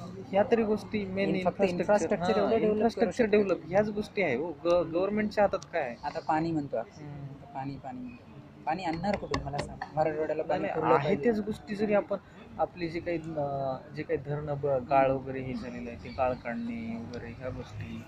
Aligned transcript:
ह्या 0.00 0.42
तरी 0.50 0.62
गोष्टी 0.62 1.04
मेन 1.04 1.44
फक्त 1.44 1.60
infrastructure 1.62 2.30
एवढं 2.30 2.48
develop 2.48 2.60
करू 2.60 2.72
इन्फ्रास्ट्रक्चर 2.72 3.24
शकतो. 3.24 3.30
डेव्हलप 3.30 3.60
ह्याच 3.68 3.88
गोष्टी 3.88 4.22
आहे 4.22 4.36
हो. 4.36 4.52
गव्हर्नमेंटच्या 4.64 5.44
हातात 5.44 5.58
काय 5.72 5.82
आहे? 5.82 5.96
आता 6.04 6.20
पाणी 6.20 6.50
म्हणतो 6.52 6.76
आपण. 6.76 7.02
आता 7.30 7.46
पाणी 7.54 7.76
पाणी 7.76 7.98
म्हणतो. 7.98 8.62
पाणी 8.66 8.84
आणणार 8.84 9.16
कुठून? 9.16 9.42
मला 9.42 9.58
सांग. 9.58 9.78
मराठवाड्याला 9.94 10.34
नाही, 10.34 10.48
पाणी 10.48 10.62
नाही, 10.62 10.74
पुरलं 10.74 10.94
आहे 10.94 11.04
पाहिजे. 11.04 11.24
त्याच 11.24 11.40
गोष्टी 11.40 11.76
जरी 11.76 11.94
आपण 11.94 12.16
आपली 12.58 12.88
जे 12.88 13.00
काही 13.00 13.18
अं, 13.18 13.94
जे 13.96 14.02
काही 14.02 14.18
धरणं 14.18 14.54
ब- 14.62 14.78
गाळ 14.90 15.10
वगैरे 15.10 15.40
हे 15.40 15.54
झालेलं 15.54 15.90
आहे 15.90 16.04
ते 16.04 16.08
गाळ 16.08 16.34
काढणे 16.34 16.96
वगैरे 16.96 17.32
ह्या 17.32 17.50
गोष्टी. 17.50 18.02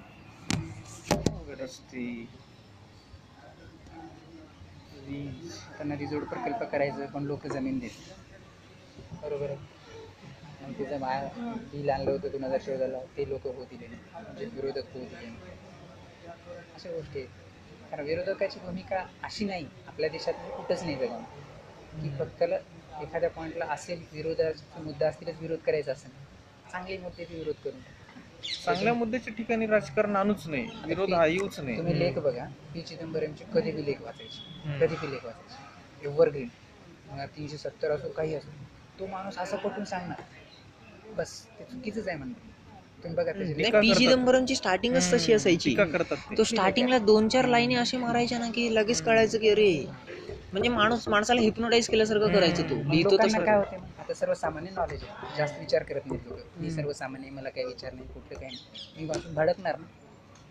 रस्ते 1.61 2.27
वीज 5.07 5.53
आता 5.75 5.85
नदी 5.85 6.07
जोड 6.07 6.23
प्रकल्प 6.25 6.63
करायचं 6.73 7.07
पण 7.07 7.23
लोक 7.23 7.47
जमीन 7.47 7.79
देत. 7.79 7.91
बरोबर 9.23 9.51
आहे. 9.51 9.76
आणि 10.67 10.75
त्याचं 10.75 11.01
बाहेर 11.01 11.27
बिल 11.73 11.89
आणलं 11.91 12.11
होतं 12.11 12.31
दोन 12.31 12.45
हजार 12.45 12.59
चौदाला 12.61 12.99
ते 13.17 13.29
लोक 13.29 13.47
होतील 13.49 13.83
म्हणजे 14.15 14.45
विरोधक 14.47 14.93
होतील 14.95 15.35
अशा 16.75 16.91
गोष्टी 16.91 17.19
आहेत. 17.19 17.29
कारण 17.91 18.05
विरोधकाची 18.07 18.61
भूमिका 18.61 19.05
अशी 19.25 19.45
नाही 19.45 19.67
आपल्या 19.87 20.09
देशात 20.11 20.35
कुठंच 20.57 20.83
नाही 20.83 20.97
जगात 20.99 22.01
की 22.03 22.11
फक्त 22.19 22.43
एखाद्या 23.03 23.31
पॉईंटला 23.31 23.65
असेल 23.71 24.03
विरोधाचे 24.13 24.83
मुद्दा 24.83 25.09
असतीलच 25.09 25.41
विरोध 25.41 25.59
करायचा 25.67 25.93
असेल. 25.93 26.11
चांगले 26.73 26.99
मुद्दे 26.99 27.25
ते 27.25 27.35
विरोध 27.35 27.55
करून 27.65 27.81
चांगल्या 28.65 28.93
मुद्द्याच्या 28.95 29.33
ठिकाणी 29.35 29.67
राजकारण 29.67 30.17
आणूच 30.17 30.47
नाही 30.47 30.67
विरोध 30.85 31.13
हा 31.13 31.25
येऊच 31.27 31.59
नाही 31.61 31.77
तुम्ही 31.79 31.99
लेख 31.99 32.19
बघा. 32.19 32.45
पी. 32.75 32.83
चिदंबरमचे 32.83 33.45
कधी 33.55 33.73
बी 33.73 33.85
लेख 33.87 34.01
वाचायचे. 34.03 34.79
कधी 34.81 34.95
बी 34.97 35.11
लेख 35.11 35.25
वाचायचे. 35.25 36.05
एव्हरग्रीन. 36.05 36.49
तीनशे 37.37 37.57
सत्तर 37.59 37.91
असो 37.91 38.09
काही 38.09 38.35
असो. 38.35 38.51
तो 38.99 39.07
माणूस 39.07 39.39
असं 39.39 39.57
कुठून 39.57 39.85
सांगणार. 39.85 40.21
बस 41.13 41.41
ते 41.59 41.65
चुकीचंच 41.65 42.09
आहे 42.09 42.17
म्हणणं 42.17 42.35
तुम्ही 43.03 43.15
बघा 43.15 43.33
त्याचे 43.33 43.55
पी. 43.73 43.93
चिदंबरमची 43.95 44.55
स्टार्टिंगच 44.57 45.13
तशी 45.13 45.33
असायची. 45.33 45.71
टीका 45.71 45.85
करतात 45.87 46.17
ते. 46.21 46.37
तो 46.39 46.45
स्टार्टिंगला 46.45 46.99
दोन 47.01 47.29
चार 47.29 47.47
लाईनी 47.47 47.75
असे 47.77 47.97
मारायच्या 47.99 48.39
ना 48.39 48.51
की 48.55 48.75
लगेच 48.75 49.03
कळायचं 49.03 49.39
की 49.39 49.49
अरे 49.49 49.71
म्हणजे 50.53 50.69
माणूस 50.71 51.07
माणसाला 51.09 51.41
हिप्नोटाईज 51.41 51.89
केल्यासारखं 51.89 52.29
करायचं 52.29 52.63
तो. 52.63 52.75
मग 52.77 52.91
लिहितो 52.91 53.11
लोकांना 53.11 53.27
तसं. 53.29 53.45
काय 53.45 53.57
होते 53.57 53.77
मग? 53.77 53.87
आता 53.99 54.15
सर्वसामान्य 54.15 54.71
नॉलेज 54.71 55.05
आहे. 55.05 55.37
जास्त 55.37 55.59
विचार 55.59 55.83
करत 55.83 56.07
नाहीत 56.07 56.27
लोक. 56.27 56.39
मी 56.57 56.71
सर्वसामान्य 56.71 57.31
मला 57.31 57.49
काही 57.49 57.67
विचार 57.67 57.93
नाही 57.93 58.07
कुठलं 58.09 58.35
काही 58.35 58.51
नाही. 58.51 58.81
मी 58.97 59.05
वाचून 59.05 59.35
भडकणार 59.35 59.79
ना. 59.79 59.87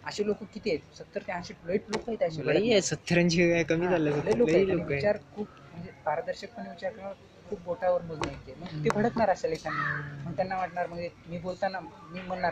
असे 0.03 0.25
लोक 0.25 0.43
किती 0.45 0.69
आहेत? 0.69 0.93
सत्तर 0.93 1.21
ते 1.21 1.31
ऐंशी 1.31 1.53
लोक 1.63 1.89
लोक 1.89 2.07
आहेत 2.07 2.23
असे. 2.23 2.43
लई 2.45 2.71
आहे 2.71 2.81
सत्तरांची 2.81 3.49
काय 3.51 3.63
कमी 3.65 3.87
झालं 3.87 4.09
लय 4.15 4.33
लोक 4.33 4.49
आणि 4.49 4.65
आहे 4.71 4.75
विचार 4.85 5.17
खूप 5.31 5.47
म्हणजे 5.71 5.91
पारदर्शकपणे 6.05 6.69
विचार 6.69 6.91
करणं 6.91 7.13
खूप 7.49 7.59
बोटावर 7.63 8.01
मोजणे 8.01 8.31
येते 8.31 8.53
मग 8.59 8.83
ते 8.85 8.89
भडकणार 8.89 9.29
अशा 9.29 9.47
लेखांनी. 9.47 10.23
मग 10.25 10.35
त्यांना 10.35 10.57
वाटणार 10.57 10.87
मग 10.87 10.99
मी 11.27 11.37
बोलताना 11.37 11.79
मी 11.79 12.21
म्हणणार 12.21 12.51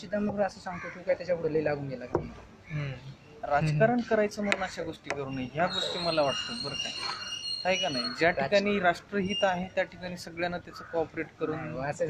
चिदंबर 0.00 0.42
असं 0.42 0.60
सांगतो 0.60 0.88
तू 0.88 1.00
काय 1.06 1.14
त्याच्या 1.14 1.36
पुढे 1.36 1.64
लागून 1.64 1.88
गेला. 1.88 2.04
का?" 2.06 2.20
हम्म. 2.70 2.92
राजकारण 3.42 4.00
करायचं 4.00 4.42
म्हणून 4.42 4.62
अशा 4.62 4.82
गोष्टी 4.82 5.10
करू 5.10 5.30
नये. 5.30 5.48
ह्या 5.54 5.66
गोष्टी 5.66 5.98
मला 5.98 6.22
वाटतात 6.22 6.64
बरं 6.64 6.74
काय 6.74 6.92
आहे 7.64 7.76
का 7.76 7.88
नाही? 7.88 8.04
ज्या 8.18 8.30
ठिकाणी 8.30 8.78
राष्ट्रहित 8.80 9.44
आहे 9.44 9.66
त्या 9.74 9.84
ठिकाणी 9.84 10.16
सगळ्यांना 10.16 10.58
त्याचं 10.58 10.84
कॉपरेट 10.92 11.26
करून 11.40 11.58
असं 11.84 12.06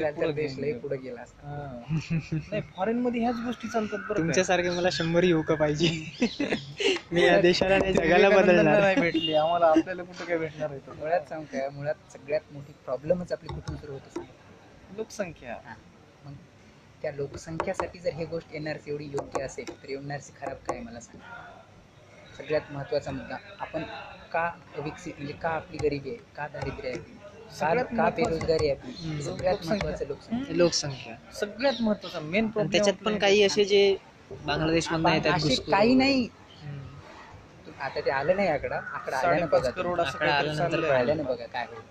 पुढं 0.79 1.01
गेला 1.01 1.21
असता. 1.21 1.81
नाही 2.49 2.61
फॉरेन 2.75 3.01
मध्ये 3.01 3.21
ह्याच 3.21 3.35
गोष्टी 3.35 3.67
चालतात 3.67 3.99
बरं. 3.99 4.17
तुमच्यासारखे 4.17 4.69
मला 4.69 4.89
शंभर 4.91 5.23
युवक 5.23 5.51
पाहिजे. 5.51 5.87
मी 7.11 7.21
या 7.21 7.39
देशाला 7.41 7.77
नाही 7.77 7.93
जगाला 7.93 8.29
बदलणार 8.31 8.79
नाही 8.81 8.95
भेटली 8.97 9.33
आम्हाला 9.35 9.65
आपल्याला 9.67 10.03
कुठं 10.03 10.25
काय 10.25 10.37
भेटणार 10.37 10.69
आहे? 10.69 10.79
मुळात 10.91 11.29
सांग 11.29 11.43
काय 11.45 11.67
मुळात 11.69 12.11
सगळ्यात 12.13 12.53
मोठी 12.53 12.73
प्रॉब्लेमच 12.85 13.31
आपली 13.31 13.47
कुठून 13.49 13.75
सुरू 13.77 13.91
होत 13.93 14.07
असते 14.07 14.97
लोकसंख्या 14.97 15.55
मग 16.25 16.33
त्या 17.01 17.11
लोकसंख्यासाठी 17.11 17.99
जर 17.99 18.13
ही 18.13 18.25
गोष्ट 18.25 18.53
एन 18.53 18.67
आर 18.67 18.77
सी 18.77 18.91
एवढी 18.91 19.05
योग्य 19.07 19.43
असेल 19.43 19.69
तर 19.73 19.89
एन 19.89 20.11
आर 20.11 20.19
सी 20.19 20.33
खराब 20.37 20.57
काय 20.67 20.79
मला 20.79 20.99
सांग 20.99 21.19
सगळ्यात 22.37 22.71
महत्त्वाचा 22.71 23.11
मुद्दा 23.11 23.35
आपण 23.59 23.83
का 24.31 24.49
विकसित 24.77 25.13
म्हणजे 25.17 25.33
का 25.33 25.49
आपली 25.51 25.77
गरिबी 25.79 26.09
आहे 26.09 26.17
का 26.35 26.47
दारिद्र्य 26.49 26.89
आहे? 26.89 26.97
का 26.97 27.53
सगळ्यात 27.57 27.85
का 27.87 27.93
महत्त्वाचं- 27.93 28.25
बेरोजगारी 28.29 28.69
आहे. 28.69 29.21
सगळ्यात 29.21 29.53
लोकसंख्या. 29.53 29.67
महत्त्वाचं 29.67 30.07
लोकसंख्या 30.07 30.55
लोकसंख्या 30.55 31.15
सगळ्यात 31.33 31.81
महत्त्वाचा 31.81 32.19
मेन 32.21 32.47
त्याच्यात 32.53 33.03
पण 33.05 33.17
काही 33.17 33.41
असे 33.43 33.65
जे 33.65 33.95
बांगलादेश 34.31 34.91
मधून 34.91 35.11
येतात 35.13 35.39
घुसखोर. 35.39 35.71
काही 35.71 35.95
नाही 35.95 36.27
आता 37.77 37.99
ते 38.01 38.09
आलं 38.11 38.35
नाही 38.35 38.47
आकडा 38.49 38.79
आकडा 38.93 39.17
आल्यानं 39.17 39.45
साडेपाच 39.45 39.61
बघा 39.61 39.69
करोड 39.71 39.99
असं 40.01 40.09
आकडा 40.09 40.25
काहीतरी 40.25 40.49
आल्यानंतर 40.49 40.71
चाललंय. 40.71 40.91
आल्यानं 40.93 41.23
बघा 41.25 41.45
काय 41.47 41.65
होईल. 41.65 41.83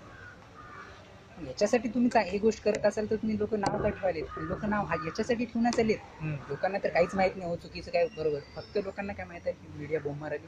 याच्यासाठी 1.38 1.88
तुम्ही 1.88 2.10
चा- 2.10 2.22
ही 2.24 2.38
गोष्ट 2.38 2.62
करत 2.62 2.84
असाल 2.86 3.10
तर 3.10 3.16
तुम्ही 3.16 3.38
लोक 3.38 3.54
नाव 3.56 3.82
का 3.82 3.88
ठेवालेत 3.90 4.38
लोक 4.40 4.64
नाव 4.66 4.84
हा- 4.86 4.98
याच्यासाठी 4.98 5.44
ठेवण्यात 5.44 5.78
आलेत 5.80 5.98
हम्म. 6.20 6.34
लोकांना 6.48 6.78
तर 6.78 6.88
काहीच 6.90 7.14
माहीत 7.14 7.36
नाही 7.36 7.48
हो 7.48 7.56
चुकीचं 7.56 7.90
काय 7.90 8.06
बरोबर. 8.16 8.38
फक्त 8.52 8.78
लोकांना 8.78 9.12
काय 9.12 9.26
माहीत 9.26 9.46
आहे 9.46 9.52
की 9.54 9.78
मीडिया 9.78 10.00
बोंब 10.00 10.20
माराली 10.20 10.46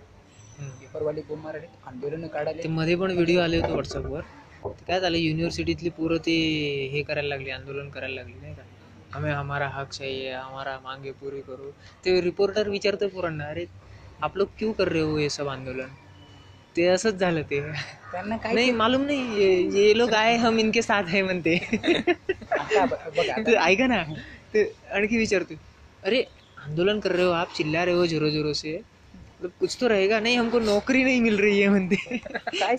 हम्म. 0.58 0.70
पेपरवाले 0.80 1.22
बोंब 1.22 1.42
माराले 1.42 1.66
आंदोलन 1.84 2.26
काढाले 2.28 2.62
ते 2.62 2.68
मध्ये 2.70 2.94
पण 2.96 3.10
व्हिडिओ 3.12 3.40
आले 3.40 3.56
होते 3.56 3.72
व्हॉट्सअपवर 3.72 4.20
ते 4.68 4.84
काय 4.86 5.00
झालं 5.00 5.16
युनिव्हर्सिटीतली 5.18 5.90
पोरं 5.92 6.18
ते 6.20 6.32
हे 6.92 7.02
करायला 7.02 7.28
लागली 7.28 7.50
आंदोलन 7.50 7.88
करायला 7.90 8.14
लागली 8.14 8.34
नाही 8.36 8.54
का? 8.54 8.62
हमें 9.12 9.30
हमारा 9.32 9.68
हक 9.70 9.90
चाहिए 9.90 10.32
हमारा 10.32 10.78
मांगे 10.80 11.10
पूरी 11.14 11.40
करो. 11.42 11.70
ते 12.04 12.20
रिपोर्टर 12.20 12.68
विचारतो 12.68 13.08
पोरांना 13.08 13.44
अरे 13.46 13.64
आप 14.22 14.36
लोग 14.36 14.48
क्यों 14.58 14.72
कर 14.72 14.88
रहे 14.88 15.02
हो 15.02 15.18
ये 15.18 15.28
सब 15.28 15.48
आंदोलन? 15.48 15.88
ते 16.76 16.86
असंच 16.86 17.14
झालं 17.14 17.42
ते. 17.42 17.60
त्यांना 18.12 18.36
नाही 18.52 18.70
मालूम 18.70 19.02
नाही 19.02 19.40
ये, 19.40 19.62
ये 19.74 19.98
लोग 19.98 20.12
आए 20.14 20.36
हम 20.36 20.58
इनके 20.58 20.82
साथ 20.82 21.04
है 21.04 21.22
म्हणते 21.22 21.56
आता 21.56 22.84
ब- 22.86 23.12
बघा 23.16 23.42
ते 23.42 23.52
ऐका 23.52 23.86
ना. 23.86 24.02
ते 24.54 24.72
आणखी 24.92 25.16
विचारतो. 25.16 25.54
अरे 26.04 26.22
आंदोलन 26.58 27.00
कर 27.00 27.12
रहे 27.12 27.24
हो 27.24 27.32
आप 27.32 27.48
चिल्ला 27.56 27.84
रहे 27.84 27.94
हो 27.94 28.06
जोरो 28.06 28.30
जोरो 28.30 28.52
से? 28.52 28.80
मतलब 29.16 29.50
कुछ 29.60 29.76
तो 29.80 29.88
रहेगा. 29.88 30.20
नहीं 30.20 30.38
हमको 30.38 30.58
नौकरी 30.60 31.04
नहीं 31.04 31.20
मिल 31.22 31.36
रही 31.38 31.60
है 31.60 31.68
म्हणते 31.68 31.96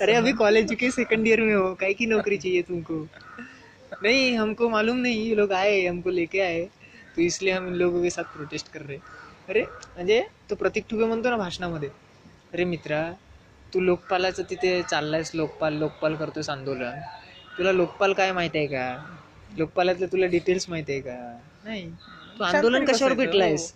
अरे 0.02 0.14
अभी 0.14 0.32
कॉलेज 0.32 0.74
के 0.80 0.92
सेकंड 0.92 1.28
ईयर 1.28 1.42
में 1.42 1.56
हो. 1.56 1.74
काय 1.74 1.94
की 1.94 2.06
नौकरी 2.06 2.38
चाहिए 2.38 2.62
तुमको? 2.62 3.08
नहीं 4.04 4.38
हमको 4.38 4.70
मालूम 4.70 4.98
नहीं. 4.98 5.30
ये 5.30 5.36
लोग 5.36 5.52
आए 5.52 5.86
हमको 5.86 6.10
लेके 6.10 6.40
आए. 6.40 6.70
तो 7.16 7.22
इसलिए 7.22 7.54
हम 7.54 7.68
इन 7.68 7.74
लोगों 7.74 8.04
के 8.04 8.10
साथ 8.10 8.24
प्रोटेस्ट 8.24 8.68
कर 8.68 8.82
रहे 8.82 8.98
अरे 9.50 9.62
म्हणजे 9.96 10.26
तो 10.50 10.56
प्रतीक 10.56 10.86
ठुबे 10.90 11.06
म्हणतो 11.06 11.30
ना 11.30 11.38
भाषणामध्ये. 11.38 11.90
अरे 12.54 12.64
मित्रा 12.64 13.02
तू 13.74 13.80
लोकपालाचं 13.80 14.44
तिथे 14.50 14.82
चाललायस 14.82 15.32
लोकपाल 15.36 15.74
लोकपाल 15.74 16.16
करतोयस 16.16 16.50
आंदोलन. 16.50 17.00
तुला 17.58 17.72
लोकपाल 17.72 18.14
काय 18.14 18.32
माहीत 18.32 18.56
आहे 18.56 18.68
का? 18.68 18.86
लोकपालातलं 19.58 20.08
तुला 20.12 20.26
डिटेल्स 20.26 20.70
माहीत 20.70 20.90
आहे 20.90 21.00
का? 21.02 21.16
नाही. 21.64 21.90
तू 22.40 22.44
आंदोलन 22.44 22.86
कशावर 22.86 23.14
भेटलायस 23.14 23.74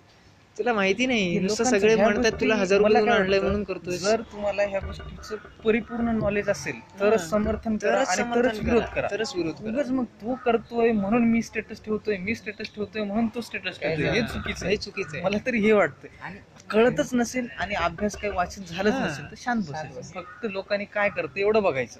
तुला 0.57 0.73
माहिती 0.73 1.06
नाही 1.06 1.38
नुसतं 1.39 1.63
सगळे 1.63 1.95
म्हणतात 1.95 2.31
तुला 2.39 2.56
हजार 2.56 2.81
आणलंय 2.84 3.39
म्हणून 3.39 3.63
करतोय 3.63 3.97
जर 3.97 4.22
तुम्हाला 4.31 4.63
ह्या 4.63 4.79
गोष्टीचं 4.79 5.35
परिपूर्ण 5.63 6.16
नॉलेज 6.17 6.50
असेल 6.50 6.79
तरच. 7.00 7.29
समर्थन 7.29 7.78
करा 7.78 7.91
तरच 7.91 8.07
आणि 8.09 8.17
समर्थन 8.17 8.47
तरच 8.47 8.59
विरोध 8.59 8.84
करा, 8.95 9.07
तरच 9.11 9.35
विरोध. 9.35 9.63
उगाच 9.67 9.90
मग 9.90 10.03
तू 10.22 10.35
करतोय 10.35 10.91
म्हणून 10.91 11.23
मी 11.23 11.41
स्टेटस 11.41 11.84
ठेवतोय 11.85 12.17
मी 12.17 12.35
स्टेटस 12.35 12.73
ठेवतोय 12.75 13.03
म्हणून 13.03 13.28
तो 13.35 13.41
स्टेटस 13.41 13.79
ठेवतोय. 13.79 14.09
हे 14.09 14.22
चुकीचं 14.23 14.67
हे 14.67 14.75
चुकीचं 14.78 15.16
आहे. 15.16 15.23
मला 15.23 15.38
तरी 15.45 15.59
हे 15.59 15.72
वाटतंय. 15.72 16.09
आणि 16.22 16.40
कळतच 16.69 17.13
नसेल 17.13 17.47
आणि 17.59 17.75
अभ्यास 17.75 18.16
काही 18.17 18.34
वाचन 18.34 18.63
झालंच. 18.63 18.94
नसेल 18.95 19.31
तर 19.31 19.35
शांत 19.38 19.61
बसायचं 19.61 19.90
बसायचं. 19.90 20.19
फक्त 20.19 20.45
लोकांनी 20.51 20.85
काय 20.85 21.09
करतं 21.09 21.40
एवढं 21.40 21.63
बघायचं. 21.63 22.00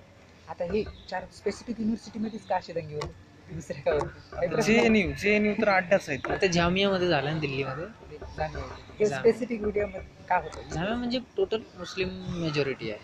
आता 0.50 0.64
हे 0.64 0.84
चार 1.10 1.24
स्पेसिफिक 1.34 1.80
युनिव्हर्सिटीमध्येच 1.80 2.46
का 2.46 2.56
असे 2.56 2.74
दंगे 2.74 2.96
होते? 2.96 3.30
दुसऱ्या 3.50 4.62
J 4.62 4.74
N 4.82 4.96
U 4.96 5.12
J 5.22 5.36
N 5.36 5.46
U 5.46 5.54
तर 5.62 5.70
अड्डाच 5.70 6.10
आहेत. 6.10 6.32
आता 6.32 6.48
जामियामध्ये 6.48 7.08
झालं 7.08 7.34
ना 7.34 7.40
दिल्लीमध्ये? 7.40 7.86
स्पेसिफिक 8.22 9.62
का 10.30 10.36
होतं? 10.36 10.96
म्हणजे 10.96 11.20
टोटल 11.38 11.60
मुस्लिम 11.78 12.10
मेजॉरिटी 12.30 12.92
आहे. 12.92 13.00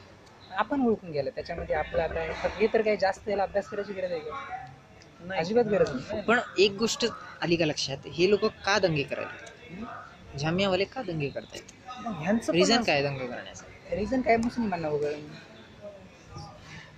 आपण 0.55 0.81
ओळखून 0.81 1.11
गेलं 1.11 1.29
त्याच्यामध्ये 1.29 1.75
आपलं 1.75 2.01
आता 2.01 2.19
हे- 2.19 2.49
हे 2.49 2.67
तर 2.73 2.81
काही 2.81 2.97
जास्त 2.97 3.29
याला 3.29 3.43
अभ्यास 3.43 3.67
करायची 3.67 3.93
गरज 3.93 4.11
आहे 4.11 4.19
का. 4.19 5.35
अजिबात 5.37 5.65
गरज 5.65 5.89
नाही. 5.89 6.21
पण 6.21 6.39
एक 6.57 6.71
गोष्ट 6.71 7.05
आली 7.41 7.55
का 7.55 7.65
लक्षात? 7.65 7.97
हे 8.07 8.29
लोक 8.29 8.45
का 8.45 8.79
दंगे 8.79 9.03
करायला 9.03 10.37
जामियावाले 10.37 10.83
का 10.83 11.01
दंगे 11.01 11.29
करतायत? 11.29 11.63
मग 12.07 12.13
ह्यांचं 12.13 12.53
रिझन 12.53 12.83
काय 12.83 13.03
दंगे 13.03 13.27
करण्याचं? 13.27 13.95
रिझन 13.95 14.21
काय 14.21 14.37
मुस्लिमांना 14.37 14.87
वगैरे 14.87 15.15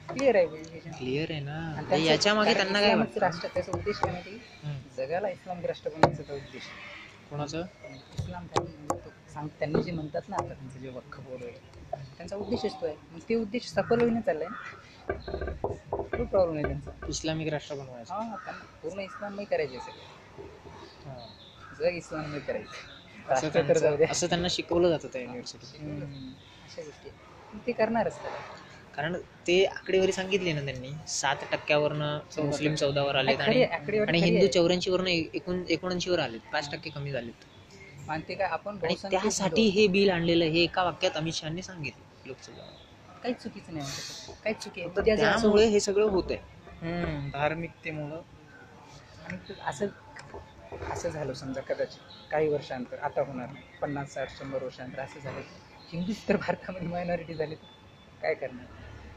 क्लिअर 0.10 0.36
आहे. 0.36 0.46
क्लिअर 0.90 1.32
आहे 1.32 1.40
ना. 1.40 1.76
आणि 1.78 1.90
त्यांचं- 1.90 2.12
याच्या 2.12 2.34
मागे 2.34 2.54
कारण 2.54 2.62
त्यांना 2.62 2.80
काय 2.80 2.96
वाटतं? 2.96 3.20
राष्ट्र 3.20 3.48
त्याचा 3.48 3.72
उद्देश 3.76 3.98
काय 3.98 4.12
माहिती 4.12 4.30
आहे? 4.30 4.68
हम्म. 4.68 4.80
जगाला 4.98 5.30
इस्लामिक 5.30 5.66
राष्ट्र 5.66 5.90
बनवायचा 5.90 6.24
तो 6.24 6.36
उद्देश 6.36 6.62
कोणाचं? 7.30 7.66
इस्लाम 8.14 8.46
धर्म 8.48 8.88
तो 8.96 9.10
सांग 9.34 9.48
त्यांनी 9.60 9.84
जे 9.84 9.92
म्हणतात 9.92 10.30
ना 10.30 10.36
आता 10.36 10.54
त्यांचं 10.54 10.80
जे 10.80 10.90
वक्फ 10.90 11.20
बोर्ड 11.20 11.42
वगैरे 11.42 12.08
त्यांचा 12.18 12.36
उद्देशच 12.36 12.74
तो 12.82 12.86
आहे. 12.86 12.96
मग 13.12 13.20
ते 13.30 13.36
उद्देश 13.36 13.68
सफल 13.70 14.02
होईना 14.02 14.22
चाललाय 14.22 14.48
खूप 15.92 16.28
प्रॉब्लेम 16.28 16.56
आहे 16.58 16.64
त्यांचा. 16.66 16.92
इस्लामिक 17.08 17.48
राष्ट्र 17.48 17.76
बनवायचं. 17.76 18.14
हा 18.14 18.36
त्यांना 18.36 18.64
पूर्ण 18.82 19.00
इस्लाममय 19.00 19.44
करायचे 19.46 19.80
सगळे 19.80 20.48
जग 21.80 21.96
इस्लाममय 21.96 22.40
करायचं. 22.40 22.72
असं 22.72 23.30
राष्ट्र 23.32 23.48
तर 23.50 23.62
जाऊ 23.64 23.80
त्यांचं- 23.80 23.98
द्या. 23.98 24.08
असं 24.12 24.28
त्यांना 24.30 24.48
शिकवलं 24.52 24.90
जातं 24.90 25.08
त्या 25.14 25.22
युनिव्हर्सिटीत 25.22 25.80
हम्म, 25.82 26.32
अशा 26.64 26.82
गोष्टी 26.82 27.10
आहेत. 27.10 27.54
मग 27.54 27.60
ते 27.68 27.72
करणारच 27.72 28.22
त्याला. 28.22 28.38
कारण 29.00 29.14
ते 29.48 29.64
आकडेवारी 29.66 30.12
सांगितली 30.12 30.54
ना 30.54 30.62
त्यांनी. 30.62 30.90
सात 31.10 31.44
टक्क्यावरनं 31.52 32.20
मुस्लिम 32.40 32.74
चौदावर 32.76 33.16
आलेत 33.16 33.42
आणि 33.42 33.64
आणि 34.08 34.20
हिंदू. 34.20 34.48
चौऱ्याऐंशी 34.48 34.90
वरनं 34.92 35.10
एकूण 35.10 35.64
एकोणऐंशी 35.70 36.10
वर 36.10 36.20
आलेत. 36.20 36.40
पाच 36.52 36.70
टक्के 36.72 36.90
कमी 36.90 37.12
झालेत. 37.12 37.46
आणि 38.10 38.24
ते 38.28 38.36
काय 38.36 38.48
आपण 38.50 38.78
त्यासाठी. 39.12 39.68
हे 39.70 39.88
बिल 39.88 40.10
आणलेलं 40.10 40.46
हे 40.46 40.64
एका 40.64 40.84
वाक्यात 40.84 41.18
अमित 41.18 41.34
शहानी 41.34 41.62
सांगितलं 41.62 42.28
लोकसभा 42.28 42.68
काहीच 43.24 43.38
चुकीचं 43.38 43.74
नाही 43.74 44.34
काहीच 44.44 44.58
चुकी 44.60 44.88
त्यामुळे 45.08 45.66
हे 45.68 45.80
सगळं 45.80 46.10
होत 46.10 46.32
आहे 46.32 47.30
धार्मिकतेमुळं. 47.32 48.22
आणि 49.20 49.38
असं 49.62 49.88
असं 50.86 51.10
झालं 51.10 51.34
समजा 51.34 51.62
कदाचित. 51.64 52.00
काही 52.32 52.48
वर्षांतर 52.48 53.00
आता 53.00 53.22
होणार 53.22 53.50
नाही. 53.50 53.64
पन्नास 53.82 54.14
साठ 54.14 54.38
शंभर 54.38 54.64
वर्षांतर 54.64 55.00
असं 55.00 55.20
झालं. 55.20 55.42
हिंदूच 55.92 56.28
तर 56.28 56.36
भारतामध्ये 56.38 56.88
मायनॉरिटी 56.88 57.34
झाले 57.36 57.56
काय 58.22 58.34
करणार? 58.34 58.66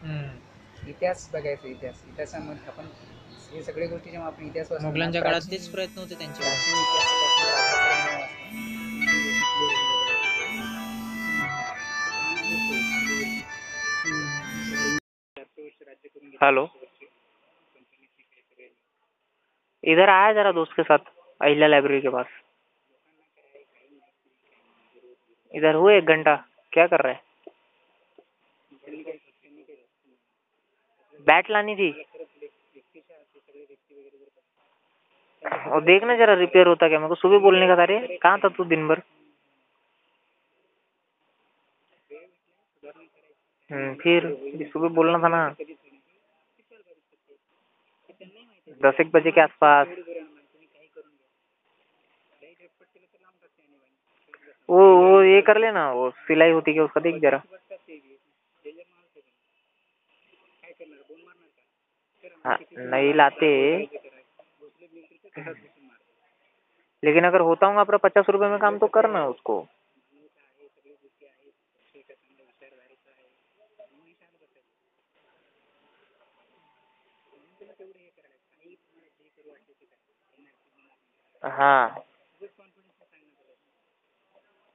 इतिहास 0.02 1.28
बघायचा 1.32 1.69
इतिहास. 1.69 2.02
इतिहासामध्ये 2.08 2.66
आपण 2.69 2.87
हे 3.52 3.62
सगळ्या 3.62 3.88
गोष्टी 3.88 4.10
जेव्हा 4.10 4.28
आपण 4.28 4.46
इतिहास 4.46 4.70
वाचतो 4.72 4.88
ना, 4.88 5.20
काळात 5.20 5.50
तेच 5.50 5.70
प्रयत्न 5.72 5.99
होते 5.99 6.14
त्यांचे. 6.19 6.43
प्राचीन 6.43 6.75
इतिहासापासून 6.75 7.49
राजकारण 7.49 8.20
हेलो. 16.43 16.66
इधर 19.84 20.08
आया 20.08 20.32
जरा 20.32 20.52
दोस्त 20.52 20.72
के 20.76 20.82
साथ 20.82 20.98
अहिल्या 21.40 21.69
लाइब्रेरी 21.69 22.00
के 22.00 22.08
पास. 22.08 22.26
इधर 25.55 25.75
हुए 25.75 25.96
एक 25.96 26.05
घंटा 26.05 26.34
क्या 26.72 26.87
कर 26.87 27.00
रहा 27.00 27.12
है? 27.12 27.31
बैट 31.26 31.50
लानी 31.50 31.74
थी। 31.76 31.90
और 35.69 35.82
देखना 35.84 36.16
जरा 36.16 36.34
रिपेयर 36.34 36.66
होता 36.66 36.88
क्या? 36.88 36.98
मेरे 36.98 37.08
को 37.08 37.14
सुबह 37.14 37.38
बोलने 37.38 37.66
का 37.66 37.76
था 37.76 37.84
रे। 37.84 38.19
कहाँ 38.22 38.38
था 38.38 38.48
तू 38.56 38.64
दिन 38.64 38.86
भर? 38.88 39.02
हम्म, 43.70 43.94
फिर 43.94 44.28
सुबह 44.72 44.88
बोलना 44.94 45.19
था 45.19 45.28
ना। 45.28 45.48
दस 48.80 49.00
एक 49.00 49.10
बजे 49.14 49.30
के 49.30 49.40
आसपास। 49.40 49.86
वो 54.69 54.78
वो 54.96 55.22
ये 55.22 55.40
कर 55.42 55.58
लेना 55.60 55.90
वो 55.92 56.10
सिलाई 56.26 56.50
होती 56.50 56.72
क्या 56.72 56.84
उसका? 56.84 57.00
देख 57.00 57.20
जरा 57.22 57.42
हाँ 62.22 62.30
नहीं 62.46 63.14
लाते। 63.14 63.52
लेकिन 67.02 67.24
अगर 67.24 67.40
होता 67.40 67.66
हूँ 67.66 67.80
अपना 67.80 67.96
पचास 67.96 68.26
रुपए 68.28 68.48
में 68.48 68.58
काम 68.58 68.78
तो 68.78 68.86
करना 68.86 69.26
उसको। 69.26 69.64
हाँ। 81.42 82.04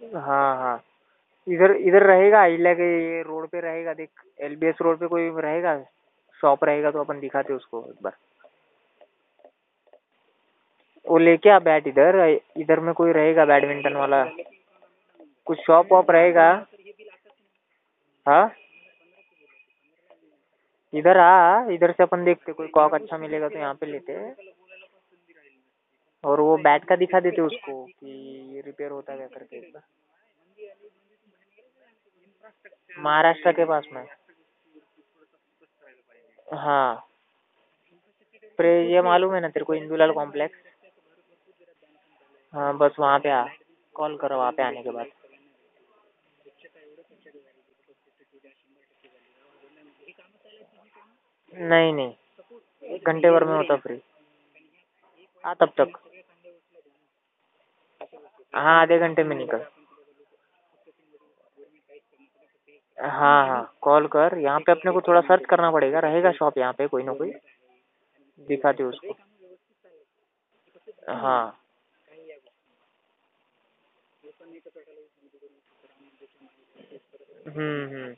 हाँ 0.01 0.55
हाँ। 0.57 0.83
इधर 1.47 1.71
इधर 1.71 2.03
रहेगा 2.03 2.45
के 2.73 3.21
रोड 3.23 3.47
पे 3.49 3.61
रहेगा, 3.61 3.93
देख 3.93 4.09
एलबीएस 4.39 4.75
रोड 4.81 4.99
पे 4.99 5.07
कोई 5.07 5.29
रहेगा? 5.41 5.73
शॉप 6.41 6.63
रहेगा 6.63 6.91
तो 6.91 6.99
अपन 6.99 7.19
दिखाते 7.19 7.53
उसको 7.53 7.85
एक 7.89 8.03
बार। 8.03 8.15
वो 11.05 11.17
लेके 11.17 11.49
आ 11.49 11.57
बैट 11.61 11.87
इधर 11.87 12.15
इधर 12.57 12.79
में 12.79 12.93
कोई 12.93 13.11
रहेगा 13.11 13.45
बैडमिंटन 13.45 13.93
वाला। 13.95 14.23
कुछ 15.47 15.59
शॉप 15.59 15.91
वॉप 15.91 16.11
रहेगा। 16.11 16.49
हाँ? 18.25 18.51
इधर 20.93 21.17
आ, 21.17 21.69
इधर 21.71 21.91
से 21.91 22.03
अपन 22.03 22.23
देखते 22.23 22.53
कोई 22.53 22.67
कॉक 22.67 22.93
अच्छा 22.93 23.17
मिलेगा 23.17 23.47
तो 23.49 23.59
यहाँ 23.59 23.73
पे 23.73 23.85
लेते 23.85 24.13
और 26.23 26.39
वो 26.39 26.57
बैट 26.57 26.85
का 26.85 26.95
दिखा 26.95 27.19
देते 27.19 27.41
उसको 27.41 27.83
कि 27.85 28.61
रिपेयर 28.65 28.91
होता 28.91 29.15
क्या 29.15 29.27
करके। 29.27 29.59
महाराष्ट्र 32.97 33.51
के 33.51 33.65
पास 33.65 33.87
में। 33.93 34.05
हाँ। 36.47 37.03
प्रे 38.59 38.71
ये 38.93 39.01
मालूम 39.01 39.33
है 39.35 39.41
ना 39.41 39.47
तेरे 39.47 39.65
को, 39.65 39.73
इंदूलाल 39.73 40.11
कॉम्प्लेक्स 40.11 40.59
हाँ 42.53 42.77
बस 42.77 42.95
वहाँ 42.99 43.19
पे 43.19 43.29
आ। 43.29 43.43
कॉल 43.95 44.17
करो, 44.17 44.37
वहाँ 44.37 44.51
पे 44.51 44.63
आने 44.63 44.83
के 44.83 44.89
बाद। 44.89 45.07
नहीं 51.53 51.93
नहीं। 51.93 52.13
एक 52.83 53.07
घंटे 53.07 53.31
भर 53.31 53.43
में 53.43 53.55
होता 53.55 53.75
फ्री 53.75 53.99
हाँ 55.43 55.55
तब 55.59 55.71
तक। 55.79 55.97
हाँ 58.53 58.81
आधे 58.81 58.97
घंटे 58.99 59.23
में 59.23 59.35
निकल। 59.35 59.65
हाँ 62.97 63.47
हाँ 63.47 63.61
कॉल 63.81 64.07
कर। 64.07 64.37
यहाँ 64.39 64.59
पे 64.59 64.71
अपने 64.71 64.91
को 64.91 65.01
थोड़ा 65.01 65.21
सर्च 65.21 65.45
करना 65.49 65.71
पड़ेगा। 65.71 65.99
रहेगा 65.99 66.31
शॉप 66.31 66.57
यहाँ 66.57 66.73
पे 66.73 66.87
कोई 66.87 67.03
ना 67.03 67.13
कोई। 67.13 67.31
दिखाते 68.47 68.83
उसको। 68.83 69.15
हाँ। 71.13 71.57
हम्म 77.47 77.87
हम्म। 77.87 78.15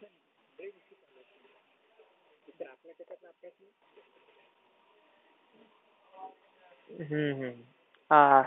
हम्म 6.91 7.33
हम्म। 7.33 7.51
हाँ 8.11 8.29
हाँ। 8.29 8.43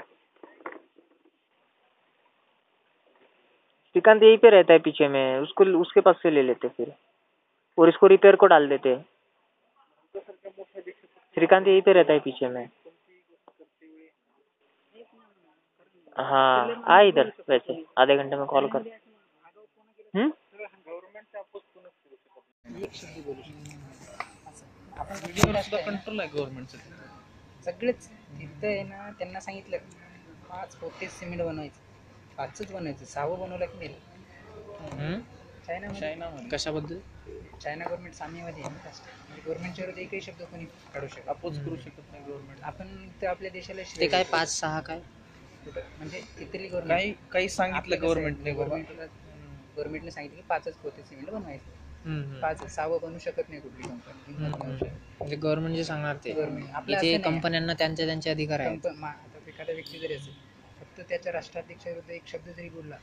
श्रीकांत 3.93 4.23
यहीं 4.23 4.39
पे 4.39 4.51
रहता 4.51 4.73
है 4.73 4.79
पीछे 4.79 5.09
में। 5.09 5.39
उसको, 5.41 5.65
उसके 5.65 6.01
पास 6.01 6.17
से 6.23 6.31
ले 6.31 6.43
लेते 6.43 6.69
फिर। 6.69 6.95
और 7.79 7.89
इसको 7.89 8.07
रिपेयर 8.07 8.37
को 8.37 8.47
डाल 8.47 8.69
देते। 8.69 8.97
श्रीकांत 11.35 11.69
यहीं 11.69 11.83
पे 11.83 11.93
रहता 11.93 12.13
है 12.13 12.19
पीछे 12.19 12.49
में। 12.49 12.69
हाँ 16.19 16.83
आ 16.87 17.01
इधर 17.01 17.31
वैसे। 17.49 17.85
आधे 17.97 18.17
घंटे 18.17 18.37
में 18.37 18.47
कॉल 18.47 18.69
कर। 18.69 18.81
हम्म? 20.17 20.33
कंट्रोल 25.77 26.21
आहे 26.21 26.29
गव्हर्नमेंटचं 26.29 26.79
सगळेच 27.63 28.09
तिथं 28.09 28.67
आहे 28.67 28.83
ना, 28.83 29.11
त्यांना 29.11 29.41
सांगितलं. 29.41 29.77
पाच 30.49 30.77
पोते 30.77 31.09
सिमेंट 31.09 31.43
बनवायचं. 31.43 31.92
पाचच 32.39 32.71
बनवायचं 32.73 33.05
सहावं 33.05 33.41
बनवलं 33.41 33.67
की 33.69 33.89
चायनामध्ये. 35.67 36.01
चायनामध्ये. 36.01 36.49
कशाबद्दल? 36.49 36.99
चायना 37.61 37.85
गव्हर्नमेंट 37.85 38.15
साम्यवादी 38.15 38.61
आहे 38.61 38.71
ना 38.71 38.79
जास्त. 38.85 39.05
म्हणजे 39.19 39.41
गव्हर्नमेंटच्या 39.41 39.85
विरुद्ध 39.85 40.03
एकही 40.03 40.21
शब्द 40.21 40.43
कोणी 40.43 40.65
काढू 40.95 41.07
शकत 41.09 41.29
अपोज 41.29 41.59
करू 41.59 41.77
शकत 41.77 42.11
नाही 42.13 42.25
गव्हर्नमेंट 42.25 42.63
आपण 42.63 43.09
तर 43.23 43.27
आपल्या 43.27 43.51
देशाला 43.51 43.83
ते 44.01 44.07
काय 44.09 44.25
पाच 44.33 44.49
सहा 44.51 44.81
काय? 44.81 45.01
म्हणजे 45.67 46.21
इथली 46.39 46.69
गव्हर्नमेंट 46.69 46.89
काही 46.91 47.13
काही 47.31 47.49
सांगितलं 47.49 48.01
गव्हर्नमेंटने 48.03 48.53
गव्हर्नमेंटला 48.53 49.05
गव्हर्नमेंटने 49.05 50.11
सांगितलं 50.11 50.37
की 50.37 50.43
पाचच 50.49 50.77
पोते 50.77 51.03
सिमेंट 51.03 51.31
बनवायचं. 51.31 51.71
पाच 52.43 52.63
सहावं 52.67 52.99
बनवू 53.03 53.19
शकत 53.19 53.49
नाही 53.49 53.61
कुठली 53.61 53.83
कंपनी. 53.83 54.35
म्हणजे 54.35 55.37
गव्हर्नमेंट 55.37 55.77
जे 55.77 55.85
सांगणार 55.85 56.17
ते. 56.17 56.33
Government. 56.33 56.75
आपलं 56.75 56.97
इथे 56.97 56.99
असं 56.99 57.21
नाही. 57.21 57.23
कंपन्यांना 57.25 57.73
त्यांचे 57.75 58.07
त्यांचे 58.07 58.31
अधिकार 58.31 58.61
आहेत. 58.61 58.87
एखादा 59.49 59.73
व्यक्ती 59.73 59.99
जरी 59.99 60.15
असेल 60.15 60.35
फक्त 61.03 61.09
त्याच्या 61.09 61.33
राष्ट्राध्यक्षाविरुद्ध 61.33 62.11
एक 62.11 62.23
शब्द 62.27 62.49
जरी 62.49 62.69
बोलला 62.69 62.97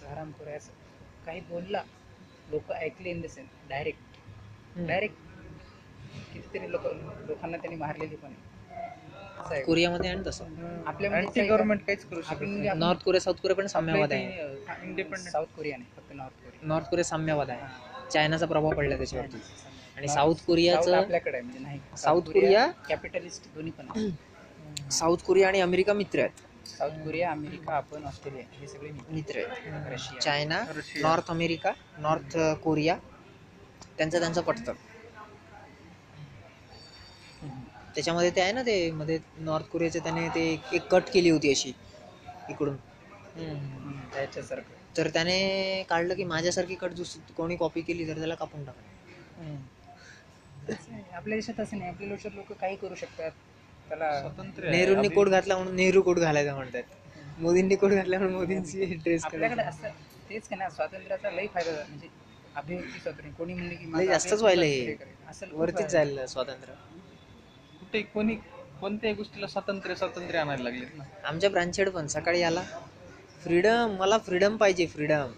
सहराम 0.00 0.30
खोरे 0.30 0.52
असं 0.52 0.72
काही 1.26 1.40
बोलला 1.40 1.82
लोक 2.50 2.72
ऐकले 2.72 3.10
in 3.10 3.20
the 3.20 3.26
sense 3.26 3.68
direct. 3.68 3.98
Direct 4.76 5.16
कितीतरी 6.32 6.70
लोक 6.72 6.86
लोकांना 7.26 7.56
त्यांनी 7.56 7.76
मारलेली 7.76 8.16
पण 8.16 8.28
आहे. 8.28 9.62
कोरियामध्ये 9.62 10.14
ना 10.14 10.22
तसं. 10.26 10.44
आपल्यामध्ये 10.86 11.26
अँटी 11.26 11.40
गव्हर्नमेंट 11.40 11.80
काहीच 11.86 12.04
करू 12.04 12.22
शकत 12.22 12.42
म्हणजे 12.42 12.70
नॉर्थ 12.74 13.02
कोरिया 13.02 13.20
साऊथ 13.20 13.34
कोरिया 13.34 13.56
पण 13.56 13.66
साम्यवाद 13.66 14.12
आहे. 14.12 14.24
इंडिपेंडेंट 14.82 15.28
साऊथ 15.28 15.46
कोरिया 15.46 15.76
नाही 15.76 15.90
फक्त 15.96 16.12
नॉर्थ 16.14 16.44
कोरिया. 16.44 16.66
नॉर्थ 16.68 16.86
कोरिया 16.86 17.04
साम्यवाद 17.04 17.50
आहे. 17.50 18.08
चायनाचा 18.10 18.46
प्रभाव 18.46 18.70
पडला 18.70 18.96
त्याच्यावरती. 18.96 19.42
आणि 19.96 20.08
साऊथ 20.08 20.34
कोरियाचं 20.46 20.96
आपल्याकडे 20.96 21.36
आहे 21.36 21.42
म्हणजे 21.42 21.58
नाही. 21.58 21.80
साऊथ 21.98 22.22
कोरिया- 22.22 22.70
कॅपिटलिस्ट 22.88 23.48
दोन्ही 23.54 23.72
पण 23.72 23.88
आहे. 23.88 24.10
साऊथ 24.90 25.16
कोरिया 25.16 25.48
आणि 25.48 25.60
अमेरिका 25.60 25.92
मित्र 25.92 26.18
आहेत. 26.18 26.45
साऊथ 26.68 27.04
कोरिया 27.04 27.30
अमेरिका 27.30 27.74
आपण 27.74 28.04
ऑस्ट्रेलिया 28.04 28.44
हे 28.52 28.68
सगळे 28.68 28.90
मित्र. 29.08 29.38
आहेत. 29.38 29.92
Russia. 29.92 30.20
China 30.20 30.58
Russia. 30.68 31.02
North 31.02 31.30
America 31.30 31.72
North 31.98 32.36
Korea 32.62 32.96
त्यांचं 33.98 34.18
त्यांचं 34.20 34.40
पटतं. 34.40 34.72
त्याच्यामध्ये 37.94 38.30
ते 38.30 38.40
आहे 38.40 38.52
ना 38.52 38.62
ते 38.62 38.90
मध्ये 38.90 39.18
नॉर्थ 39.36 39.66
कोरियाचे 39.66 39.98
त्याने 39.98 40.28
ते 40.28 40.40
एक- 40.52 40.74
एक 40.74 40.86
कट 40.86 41.02
केली 41.12 41.30
होती 41.30 41.50
अशी 41.50 41.72
इकडून. 42.50 42.76
त्याच्यासारखं. 44.12 44.74
तर 44.96 45.08
त्याने 45.08 45.82
काढलं 45.88 46.14
की 46.14 46.24
माझ्यासारखी 46.24 46.74
कट 46.74 46.92
दुस 46.92 47.16
कोणी 47.36 47.56
कॉपी 47.56 47.80
केली 47.80 48.08
तर 48.08 48.18
त्याला 48.18 48.34
कापून 48.34 48.64
टाका 48.64 48.82
आपल्या 51.12 51.36
देशात 51.36 51.60
असं 51.60 51.78
नाही. 51.78 51.90
आपले 51.90 52.08
लोक 52.08 52.26
लोक 52.26 52.52
काही 52.52 52.76
करू 52.76 52.94
शकतात. 52.94 53.30
त्याला. 53.88 54.10
नेहरूंनी 54.60 55.08
कोट 55.08 55.28
घातला 55.28 55.56
म्हणून 55.56 55.74
नेहरू 55.76 56.02
कोट 56.02 56.18
घालायचा 56.18 56.54
म्हणतात. 56.54 56.82
मोदींनी 57.38 57.76
कोट 57.76 57.90
घातला 57.90 58.18
म्हणून 58.18 58.34
मोदींची 58.34 58.84
ड्रेस 58.94 59.24
आपल्याकडे 59.24 59.62
असं 59.62 59.88
तेच 60.30 60.48
का 60.48 60.56
ना 60.56 60.68
स्वातंत्र्याचा 60.70 61.30
लई 61.30 61.46
फायदा 61.54 61.70
झाला. 61.70 61.84
म्हणजे 61.88 62.08
अभिव्यक्ती 62.54 62.98
स्वातंत्र्य. 63.00 63.30
कोणी 63.38 63.54
म्हणले 63.54 63.74
की 63.74 64.06
जास्तच 64.06 64.42
व्हायलं 64.42 64.64
हे. 64.64 64.96
असं 65.30 65.46
वरतीच 65.52 65.90
स्वातंत्र्य. 66.32 66.74
कुठे 67.80 68.00
कोणी 68.14 68.34
कोणत्याही 68.80 69.16
गोष्टीला 69.16 69.46
स्वातंत्र्य 69.46 69.94
स्वातंत्र्य 69.94 70.38
आणायला 70.38 70.62
लागलेत 70.62 70.96
ना. 70.96 71.04
आमच्या 71.24 71.50
ब्रांचेड 71.50 71.88
पण 71.88 72.06
सकाळी 72.06 72.42
आला. 72.42 72.62
फ्रीडम 73.42 73.96
मला 73.98 74.18
फ्रीडम 74.18 74.56
पाहिजे 74.56 74.86
फ्रीडम. 74.86 75.32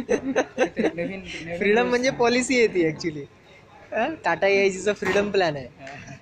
नवीन 0.00 1.24
फ्रीडम 1.58 1.88
म्हणजे 1.88 2.10
पॉलिसी 2.18 2.58
आहे 2.58 2.66
ती 2.74 2.86
ऍक्च्युली 2.88 3.24
टाटा 4.24 4.46
एआयसीचा 4.46 4.92
फ्रीडम 4.92 5.30
प्लॅन 5.30 5.56
आहे. 5.56 5.68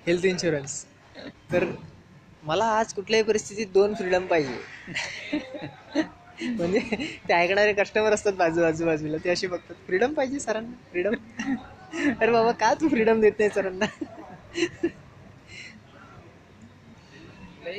Health 0.07 0.25
insurance. 0.25 0.83
तर 1.51 1.65
मला 2.43 2.65
आज 2.79 2.93
कुठल्याही 2.93 3.23
परिस्थितीत 3.23 3.67
दोन 3.73 3.93
फ्रीडम 3.93 4.25
पाहिजे. 4.25 4.57
म्हणजे 6.39 6.79
ते 7.29 7.33
ऐकणारे 7.33 7.73
कस्टमर 7.73 8.13
असतात 8.13 8.33
बाजू 8.33 8.61
बाजू 8.61 8.85
बाजूला. 8.85 9.17
ते 9.17 9.29
असे 9.29 9.47
बघतात 9.47 9.75
फ्रीडम 9.87 10.13
पाहिजे 10.13 10.39
सरांना 10.39 10.75
फ्रीडम 10.91 11.13
अरे 12.11 12.31
बाबा 12.31 12.51
का 12.51 12.73
तू 12.73 12.87
फ्रीडम 12.89 13.21
देत 13.21 13.39
नाही 13.39 13.49
सरांना? 13.49 13.85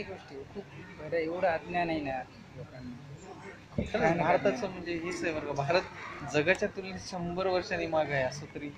गोष्टी 0.08 0.36
खूप 0.54 1.14
एवढं 1.14 1.46
अज्ञान 1.48 1.90
आहे 1.90 2.00
ना 2.00 2.18
लोकांना. 2.56 4.14
भारताचं 4.14 4.70
म्हणजे 4.70 4.94
हेच 4.94 5.22
आहे 5.24 5.32
बरं 5.32 5.54
भारत 5.56 6.32
जगाच्या 6.34 6.68
तुलनेत 6.68 7.00
शंभर 7.00 7.46
वर्षांनी 7.46 7.86
माग 7.86 8.10
आहे 8.10 8.22
असं 8.22 8.46
तरी. 8.54 8.68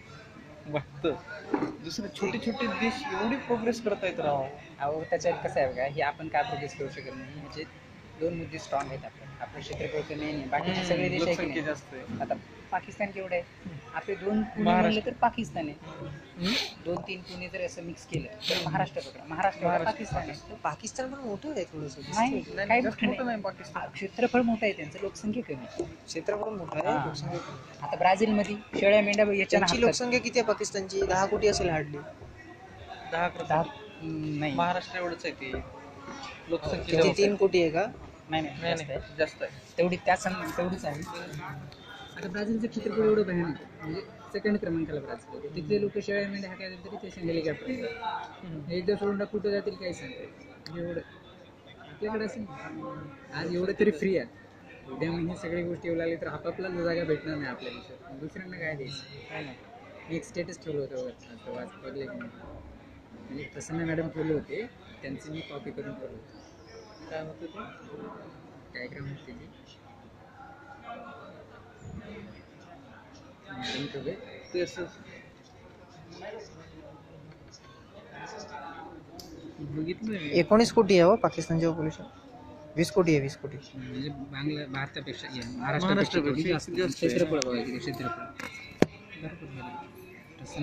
वाटतं. 0.67 1.15
दुसरे 1.81 2.09
छोटे 2.11 2.39
छोटे 2.39 2.67
देश 2.81 3.03
एवढी 3.13 3.37
प्रोग्रेस 3.39 3.81
करतायत 3.81 4.21
राव. 4.21 4.47
अहो 4.79 5.03
त्याच्यात 5.05 5.35
कसं 5.45 5.61
आहे 5.61 5.73
बघा 5.73 5.85
हे 5.87 6.03
आपण 6.03 6.29
काय 6.29 6.43
प्रोग्रेस 6.43 6.75
करू 6.75 6.89
शकत 6.91 7.15
नाही. 7.15 7.35
म्हणजे 7.35 7.65
दोन 8.21 8.35
मुद्दे 8.35 8.59
स्ट्रॉंग 8.59 8.89
आहेत 8.89 9.05
आपले. 9.05 9.27
आपलं 9.41 9.61
क्षेत्रफळ 9.61 10.09
तर 10.11 10.17
नाही 10.17 10.45
बाकीचे 10.51 10.85
सगळे 10.85 11.09
देश 11.09 11.23
आहे 11.23 11.35
की 11.37 11.43
लोकसंख्या 11.43 11.47
नाही? 11.47 11.63
जास्त 11.63 11.95
आहे. 11.95 12.21
आता 12.23 12.35
पाकिस्तान 12.73 13.11
केवढं 13.11 13.35
आहे? 13.35 13.79
आपले 13.95 14.15
दोन 14.15 14.43
पुणे 14.43 14.65
महाराष्ट्र. 14.65 14.91
म्हणलं 14.91 15.07
तर 15.07 15.13
पाकिस्तान 15.21 15.69
आहे. 15.69 16.55
दोन 16.85 16.97
तीन 17.09 17.21
पुणे 17.23 17.49
जर 17.49 17.65
असं 17.65 17.83
मिक्स 17.83 18.07
केलं 18.07 18.27
तर 18.49 18.63
महाराष्ट्र 18.65 19.01
पकडा. 19.01 19.25
महाराष्ट्र 19.29 19.85
पाकिस्तान 19.85 20.29
आहे. 20.31 20.57
पाकिस्तान 20.65 21.11
पण 21.13 21.19
मोठं 21.21 21.51
आहे 21.51 21.65
थोडस. 21.65 21.97
नाही 21.99 22.31
नाही, 22.47 22.69
काही 22.69 22.83
जास्त 22.83 22.97
मोठं 22.97 23.07
मोठं 23.07 23.25
नाही. 23.27 23.27
नाही 23.27 23.43
पाकिस्तान. 23.43 23.83
हा, 23.83 23.89
क्षेत्रफळ 23.89 24.43
मोठं 24.43 24.67
आहे 24.67 24.73
त्यांचं 24.73 24.99
लोकसंख्या 25.03 25.43
कमी 25.45 25.67
आहे. 25.67 25.85
क्षेत्र 26.07 26.37
पण 26.37 26.55
मोठं 26.55 26.79
हा. 26.79 26.89
आहे 26.91 27.07
लोकसंख्या 27.07 27.39
कमी 27.39 27.59
आहे. 27.61 27.87
आता 27.87 27.97
ब्राझीलमध्ये 27.97 28.57
शेळ्या 28.81 29.03
मेंढ्या 29.03 29.27
याच्या 29.33 29.59
त्यांची 29.59 29.81
लोकसंख्या 29.81 30.21
किती 30.21 30.39
आहे 30.39 30.47
पाकिस्तानची? 30.49 31.01
दहा 31.03 31.25
कोटी 31.27 31.49
असेल 31.49 31.69
हार्डली 31.69 31.99
दहा 33.13 33.63
नाही. 34.03 34.55
महाराष्ट्र 34.55 34.99
एवढंच 34.99 35.25
आहे 35.25 35.35
ते. 35.35 35.53
लोकसंख्या 36.49 36.85
किती 36.85 36.97
आहे. 36.99 37.13
तीन 37.17 37.35
कोटी 37.37 37.63
आहे 37.63 37.71
का? 37.71 37.85
नाही 38.31 38.43
नाही 38.43 38.55
नाही 38.55 38.75
जास्त 38.77 38.91
आहे. 38.91 38.99
नाही 38.99 39.17
जास्त 39.19 39.43
आहे 39.43 39.77
तेवढी 39.79 39.97
त्या 39.99 40.15
तेवढीच 40.57 40.85
आहे 40.85 41.03
आता 42.17 42.29
ब्राझीलचं 42.29 42.67
क्षेत्रफळ 42.69 43.05
एवढं 43.05 43.23
भयानक 43.25 43.57
आहे. 43.57 43.67
म्हणजे 43.83 44.01
सेकंड 44.33 44.59
क्रमांकाला 44.59 45.01
ब्राझील 45.01 45.37
आहे. 45.39 45.55
तिथले 45.57 45.81
लोक 45.81 45.99
शेळ्या 46.01 46.29
मेंढ्या 46.29 46.51
हाकायला 46.51 46.77
तरी 46.85 46.97
ते 47.05 47.21
हेलिकॉप्टर 47.21 48.73
एकदा 48.73 48.97
सोडून 48.97 49.19
टाक 49.19 49.29
कुठं 49.31 49.51
जातील 49.51 49.75
काही 49.77 49.93
सांगते 49.95 50.79
एवढं 50.79 51.01
आपल्याकडे 51.85 52.25
असं 52.25 52.41
नाही. 52.43 52.83
आज 53.35 53.55
एवढं 53.55 53.73
तरी 53.81 53.91
फ्री 53.93 54.17
आहे 54.17 54.39
उद्या 54.93 55.11
मग 55.13 55.29
हे 55.29 55.37
सगळ्या 55.39 55.65
गोष्टी 55.65 55.89
येऊ 55.89 55.97
लागले 55.97 56.17
तर 56.17 56.27
आपापला 56.29 56.69
जागा 56.71 57.05
भेटणार 57.05 57.37
नाही 57.37 57.49
आपल्या 57.49 57.73
देशात 57.73 58.19
दुसऱ्यांना 58.21 58.59
काय 58.59 58.75
द्यायचं 58.75 59.29
काय 59.29 59.43
नाही 59.43 59.57
मी 60.09 60.17
एक 60.17 60.25
स्टेटस 60.25 60.59
ठेवलं 60.63 60.81
होतं 60.81 60.97
वर. 60.97 61.11
आता 61.33 61.51
वाच 61.51 61.73
बघले 61.83 62.03
की 62.03 62.19
नाही. 62.19 62.31
म्हणजे 63.21 63.45
प्रसन्न 63.45 63.85
मॅडम 63.87 64.09
ठेवले 64.09 64.33
होते 64.33 64.65
त्यांचं 65.03 65.33
मी 65.33 65.41
कॉपी 65.43 65.71
करून 65.71 65.95
ठेवलं 65.95 66.13
होतं 66.13 66.40
काय 67.11 67.21
होतं 67.21 67.47
ते? 67.47 67.65
डायग्राम 68.75 69.09
होती 69.09 69.33
ती? 69.33 69.49
मॅडम 73.49 73.87
ठेवले 73.87 74.15
ते 74.53 74.61
असं 74.61 74.85
बघितलं 79.71 80.11
मी. 80.13 80.31
एकोणीस 80.41 80.73
कोटी 80.73 80.95
आहे 80.95 81.03
हो 81.03 81.15
पाकिस्तानची 81.19 81.67
पॉप्युलेशन 81.67 82.05
वीस 82.77 82.91
कोटी 82.93 83.13
आहे 83.13 83.21
वीस 83.21 83.37
कोटी. 83.37 83.57
म्हणजे 83.75 84.09
बांगला 84.31 84.67
भारतापेक्षा 84.69 85.29
महाराष्ट्रापेक्षा 85.51 86.49
जास्त. 86.49 86.71
क्षेत्रफळ 86.71 87.39
क्षेत्रफळ. 87.79 88.25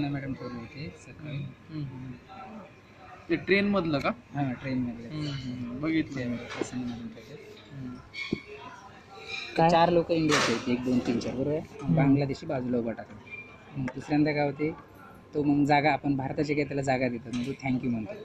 मॅडम 0.03 0.33
ठेवले 0.33 0.55
होते 0.55 0.89
सकाळी. 0.99 1.43
ते 3.29 3.35
ट्रेन 3.37 3.69
मधलं 3.69 3.99
का? 3.99 4.13
हां 4.33 4.51
ट्रेनमधले. 4.55 5.09
बघितलं 5.81 6.35
प्रसन्न 6.47 6.83
मॅडम 6.83 7.07
ठेवले 7.09 7.35
चार 9.69 9.89
लोक 9.91 10.11
इंडियाचे 10.11 10.51
आहेत 10.53 10.67
एक 10.69 10.83
दोन 10.83 10.99
तीन 10.99 11.19
चार. 11.19 11.33
बरोबर 11.33 11.51
आहे. 11.51 11.93
बांगलादेशी 11.95 12.45
बाजूला 12.45 12.77
उभा 12.77 12.91
टाकला 12.91 13.17
मग 13.71 13.85
दुसऱ्यांदा 13.95 14.31
काय 14.33 14.45
होते 14.45 14.71
तो 15.33 15.43
मग 15.43 15.63
जागा 15.65 15.91
आपण 15.93 16.15
भारताचे 16.17 16.53
काय 16.53 16.63
त्याला 16.65 16.81
जागा 16.83 17.07
देतात 17.09 17.35
मग 17.35 17.45
तो 17.47 17.51
थँक्यू 17.61 17.91
म्हणतो? 17.91 18.15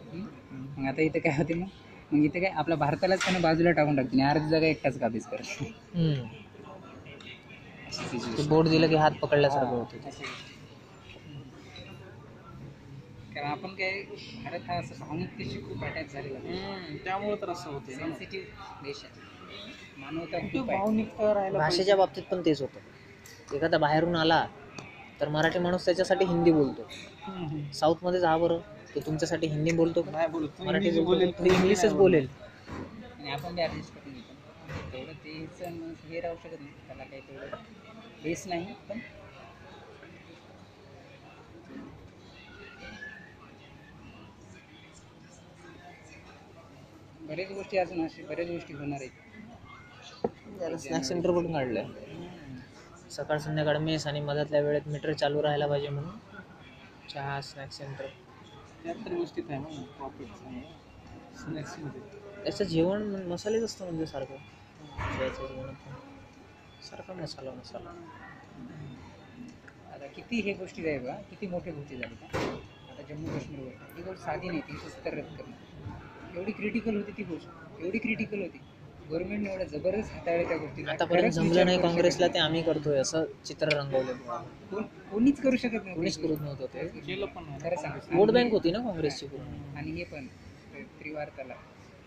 मग 0.77 0.87
आता 0.89 1.03
इथं 1.03 1.19
काय 1.19 1.37
होते 1.37 1.55
मग? 1.55 1.67
मग 2.11 2.25
इथं 2.25 2.41
काय 2.41 2.51
आपल्या 2.53 2.77
भारतालाच 2.79 3.23
त्यानं 3.23 3.43
बाजूला 3.43 3.71
टाकून 3.73 3.97
टाकते 3.97 4.17
आणि 4.17 4.31
अर्धी 4.31 4.49
जागा 4.51 4.67
एकटाच 4.67 4.99
काबीज 4.99 5.27
करत. 5.27 5.63
ते 8.37 8.43
बोर्ड 8.45 8.69
दिलं 8.69 8.89
की 8.89 8.95
हात 8.97 9.13
पकडल्यासारखं 9.23 9.77
होतं. 9.77 10.11
कारण 13.35 13.47
आपण 13.47 13.75
काय 13.75 14.03
भारत 14.35 14.69
हा 14.69 14.75
असं 14.75 14.99
भावनिकतेशी 15.01 15.61
खूप 15.61 15.85
अटॅच 15.85 16.13
झालेला 16.13 16.39
आहे. 16.41 16.97
त्यामुळे 17.05 17.37
तर 17.43 17.51
असं 17.51 17.71
होतं. 17.71 17.93
सेन्सिटिव्ह 17.93 18.83
देश 18.83 19.05
आहे. 19.05 19.21
मानवता 19.97 20.39
खूप 20.41 20.67
भावनिकता 20.67 21.49
भाषेच्या 21.53 21.97
बाबतीत 21.97 22.23
पण 22.31 22.45
तेच 22.45 22.61
होतं. 22.63 22.81
एखादा 23.49 23.79
बाहेरून 23.79 24.15
आला 24.17 24.47
तर 25.21 25.29
मराठी 25.29 25.59
माणूस 25.59 25.85
त्याच्यासाठी 25.85 26.25
हिंदी 26.25 26.53
बोलतो. 26.53 26.87
साऊथमध्ये 27.75 28.21
जा 28.21 28.37
बरं 28.37 28.59
तो 28.95 29.01
तुमच्यासाठी 29.01 29.47
हिंदी 29.47 29.73
बोलतो 29.73 30.03
नाही 30.07 30.29
मराठी 30.61 31.01
बोलेल 31.01 31.33
इंग्लिशच 31.47 31.93
बोलेल. 31.95 32.27
आणि 33.19 33.31
आपण 33.31 33.57
ते 33.57 33.63
ॲडजस्ट 33.63 33.95
करून 33.95 34.13
घेतो. 34.13 34.35
तेवढं 34.93 35.13
तेच 35.15 35.63
हे 36.05 36.21
राहू 36.21 36.37
शकत 36.37 36.61
नाही. 36.61 36.73
त्याला 36.87 37.05
काही 37.05 37.21
तेवढं 37.23 37.57
बेस 38.23 38.47
नाही 38.47 38.75
पण 38.89 38.99
बरेच 47.33 47.51
गोष्टी 47.51 47.77
अजून 47.79 48.05
असे 48.07 48.23
बऱ्याच 48.23 48.49
गोष्टी 48.49 48.75
होणार 48.75 49.01
आहेत. 49.01 50.59
त्याला 50.59 50.77
स्नॅक 50.79 51.05
सेंटर 51.05 51.31
कुठून 51.31 51.53
काढलंय 51.53 51.85
सकाळ 53.11 53.39
संध्याकाळ 53.39 53.79
मेस 53.79 54.07
आणि 54.07 54.21
मधातल्या 54.21 54.61
वेळेत 54.61 54.89
मीटर 54.89 55.13
चालू 55.13 55.43
राहायला 55.43 55.67
पाहिजे 55.67 55.89
म्हणून? 55.89 56.19
चहा 57.09 57.41
स्नॅक 57.41 57.73
सेंटर 57.73 58.07
त्या 58.85 58.93
तर 58.95 59.15
गोष्टीत 59.15 59.51
आहे 59.51 59.59
ना 59.59 59.83
प्रॉफिट 59.97 60.29
स्नॅक्समध्ये. 61.39 62.01
त्याचं 62.45 62.65
जेवण 62.65 63.03
मसालेच 63.27 63.63
असतं 63.63 63.85
म्हणजे 63.85 64.07
सारखं. 64.07 64.37
द्यायचं 65.17 65.47
जेवणात 65.47 65.75
पण. 65.87 65.95
सारखा 66.83 67.13
मसाला 67.13 67.51
मसाला. 67.51 67.91
आता 69.93 70.07
किती 70.07 70.41
हे 70.41 70.53
गोष्टी 70.53 70.87
आहे 70.89 70.99
बा 70.99 71.15
किती 71.31 71.47
मोठ्या 71.47 71.73
गोष्टी 71.73 71.97
झाल्या 71.97 72.27
का? 72.29 72.39
आता 72.93 73.03
जम्मू 73.03 73.29
काश्मीरवर 73.29 73.97
ही 73.97 74.03
गोष्ट 74.03 74.23
साधी 74.23 74.49
नाही 74.49 74.61
ती 74.63 74.77
सत्तर 74.81 75.15
रद्द 75.15 75.37
करणं. 75.37 75.72
एवढी 76.33 76.53
क्रिटिकल 76.53 76.97
होती 76.97 77.13
ती 77.13 77.25
गोष्ट. 77.25 77.49
एवढी 77.81 77.99
क्रिटिकल 77.99 78.41
होती. 78.41 78.59
गव्हर्नमेंटने 79.03 79.49
एवढं 79.49 79.65
जबरदस्त 79.69 80.13
हाताळलं 80.13 80.49
त्या 80.49 80.57
गोष्टी 80.59 80.85
आतापर्यंत 80.85 81.33
जमलं 81.33 81.65
नाही 81.67 81.79
काँग्रेसला 81.81 82.27
ते 82.29 82.39
आम्ही 82.39 82.63
करतोय 82.63 82.99
असं 82.99 83.25
चित्र 83.45 83.69
रंगवलं. 83.71 84.13
कोणीच 85.11 85.41
करू 85.41 85.57
शकत 85.57 85.85
नाही 85.85 85.95
कोणीच 85.97 86.19
करत 86.19 86.41
नव्हतं 86.41 86.67
ते. 86.75 86.87
केलं 87.01 87.27
पण 87.27 87.49
आहे. 87.49 87.59
खरं 87.61 87.77
सांगू 87.79 88.17
वोट 88.17 88.31
बँक 88.31 88.53
होती 88.53 88.71
ना 88.71 88.79
काँग्रेसची 88.81 89.27
पूर्ण. 89.27 89.77
आणि 89.77 89.91
हे 89.93 90.05
पण 90.05 90.27
त्रिवार 90.99 91.29
तलाक 91.39 91.59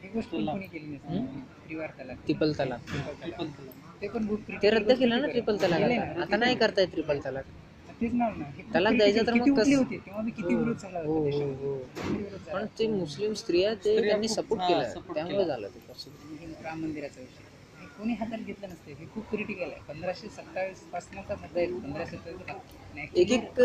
ही 0.02 0.10
गोष्ट 0.10 0.30
कोणी 0.32 0.68
केली 0.68 0.88
नाही 0.88 1.42
त्रिवार 1.60 1.92
तलाक 2.00 2.18
ट्रिपल 2.26 2.52
तलाक. 2.54 2.94
ते 4.02 4.08
पण 4.08 4.28
खूप 4.28 4.52
ते 4.62 4.70
रद्द 4.70 4.92
केलं 4.94 5.20
ना 5.20 5.28
ट्रिपल. 5.28 5.58
तलाक 5.58 5.82
आता 6.20 6.38
नाही 6.38 6.56
करताय 6.56 6.86
ट्रिपल 6.88 7.20
तलाक 7.22 7.46
तेच 8.02 8.14
ना 8.14 8.28
तलाक 8.74 8.94
द्यायचं 8.96 9.26
तर 9.28 9.34
मग 9.36 9.58
कसं- 9.58 9.78
होते 9.78 9.98
तेव्हा 9.98 10.22
मी 10.22 10.32
किती 10.32 10.56
विरोध 10.56 10.78
झाला 10.78 11.00
हो 11.02 11.14
होता 11.20 11.38
हो. 11.38 11.52
हो 11.62 11.78
किती 11.96 12.18
विरोध 12.18 12.40
झाला. 12.40 12.54
पण 12.54 12.66
ते 12.80 12.88
मुस्लिम 12.90 13.34
स्त्रिया 13.36 13.74
ते 13.76 14.02
त्यांनी 14.02 14.28
सपोर्ट 14.30 14.62
हा, 14.62 14.68
केलं 14.70 14.94
support 14.94 15.14
त्यामुळे 15.14 15.36
केलं. 15.36 15.48
झालं 15.48 15.68
ते 15.70 15.80
possible. 15.82 16.38
हे 16.40 16.48
राम 16.64 16.82
मंदिराचा 16.82 17.22
विषय 17.22 17.44
हे 17.76 17.86
कोणी 17.90 18.14
हातात 18.16 18.40
घेतलं 18.40 18.70
नसते 18.70 18.94
हे 18.94 19.06
खूप 19.08 19.30
क्रिटिकल 19.30 19.72
आहे 19.72 19.80
पंधराशे 19.88 20.30
सत्तावीस 20.32 20.82
पासूनचा 20.92 21.36
मुद्दा 21.36 21.60
आहे 21.60 21.68
पंधराशे 21.82 22.18
सत्तावीस 22.18 23.16
एक 23.16 23.32
एक 23.32 23.60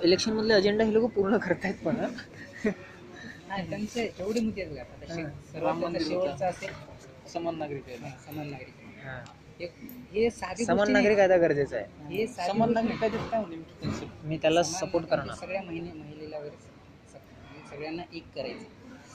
इलेक्शन 0.00 0.32
मधले 0.32 0.54
अजेंडा 0.54 0.84
हे 0.84 0.92
लोक 0.92 1.10
पूर्ण 1.12 1.38
करतायत 1.38 1.74
पण 1.84 1.96
हा. 1.96 2.08
नाही 3.48 3.68
त्यांचे 3.68 4.06
जेवढे 4.08 4.40
मुद्दे 4.40 4.62
आहेत 4.62 4.72
बघा, 4.72 4.82
आता 4.82 5.06
शे-. 5.06 5.24
सर्वात 5.44 5.64
राम 5.64 5.80
मंदिर 5.82 6.02
शेवटचा. 6.02 6.46
असेल 6.48 7.28
समान 7.28 7.58
नागरिक 7.58 7.88
आहे 7.88 7.96
हां, 7.98 8.10
समान 8.24 8.48
नागरिक 8.48 9.04
हा. 9.04 9.18
एक- 9.60 10.14
हे 10.14 10.30
साधी 10.30 10.64
समान 10.64 10.90
नागरिक. 10.92 11.16
कायदा 11.16 11.36
गरजेचा 11.36 11.76
आहे. 11.76 12.16
हे 12.16 12.26
साधी 12.26 12.48
समान 12.48 12.68
गोष्ट 12.68 12.74
नागरिक 12.74 13.00
कायद्यात 13.00 13.30
काय 13.30 13.40
होते 13.40 13.56
concept? 13.82 14.24
मी 14.24 14.36
त्याला 14.38 14.62
समान 14.62 14.80
सपोर्ट 14.80 15.04
नागरिक 15.04 15.20
करणार. 15.20 15.36
सगळ्या 15.36 15.62
महिने 15.62 15.92
महिलेला 15.92 16.38
वगैरे 16.38 16.56
स- 16.56 17.14
म्हणजे 17.14 17.68
सगळ्यांना 17.70 18.02
एक 18.12 18.24
करायचं. 18.34 18.64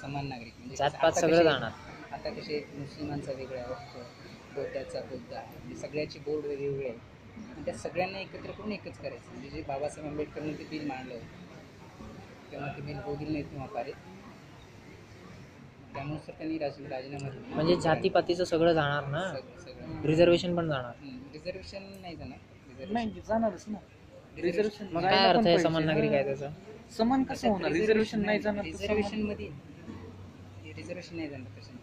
समान 0.01 0.27
नागरिक. 0.27 0.53
म्हणजे 0.57 0.75
जात 0.75 0.91
पात 0.91 1.03
आता 1.05 1.19
सगळं 1.21 1.33
कसे- 1.33 1.43
जाणार. 1.43 1.71
आता 2.12 2.29
कसे 2.29 2.65
मुस्लिमांचा 2.77 3.31
वेगळा 3.31 3.62
असतो 3.62 4.00
बौद्धाचा 4.55 5.01
बौद्ध 5.01 5.33
आहे 5.33 5.57
म्हणजे 5.57 5.75
सगळ्याचे 5.75 6.19
बोर्ड 6.19 6.45
वेगवेगळे 6.45 6.88
आहेत 6.89 7.00
आणि 7.51 7.65
त्या 7.65 7.74
सगळ्यांना 7.74 8.19
एकत्र 8.19 8.51
करून 8.51 8.71
एकच 8.71 8.98
करायचं. 8.98 9.31
म्हणजे 9.31 9.50
जे 9.50 9.62
बाबासाहेब 9.62 10.10
आंबेडकरने 10.10 10.53
ते 10.53 10.63
बिल 10.63 10.88
मांडलं 10.88 11.17
तेव्हा 12.51 12.71
ते 12.77 12.81
बिल 12.81 12.95
होईल 12.95 13.31
नाही 13.31 13.43
तेव्हा 13.43 13.67
त्यानुसार 15.93 16.36
त्यांनी 16.38 16.57
राज 16.57 16.79
राजीनामा 16.81 17.29
दिला. 17.29 17.55
म्हणजे 17.55 17.75
जातीपातीचं 17.75 18.43
सगळं 18.43 18.74
जाणार 18.74 19.07
ना? 19.07 19.24
रिझर्वेशन 20.05 20.55
पण 20.55 20.69
जाणार. 20.69 20.93
रिझर्वेशन 21.33 21.83
नाही 22.01 22.15
जाणार. 22.15 22.91
नाही 22.91 23.21
जाणारच 23.27 23.63
ना. 23.67 23.79
रिझर्वेशन 24.38 24.88
मग 24.93 25.01
काय 25.01 25.27
अर्थ 25.27 25.48
आहे 25.48 25.57
समान 25.60 25.86
नागरिक 25.86 26.12
आहे 26.12 26.24
त्याचा? 26.24 26.50
समान 26.91 27.24
कसं 27.24 27.48
होणार? 27.50 27.71
रिझर्वेशन 27.71 28.21
नाही 28.21 28.39
जाणार 28.39 28.63
तर 28.63 28.69
रिझर्वेशनमध्ये 28.71 29.50
रिझर्वेशन 30.67 31.15
नाही 31.15 31.29
जाणार 31.29 31.60
तसं. 31.60 31.75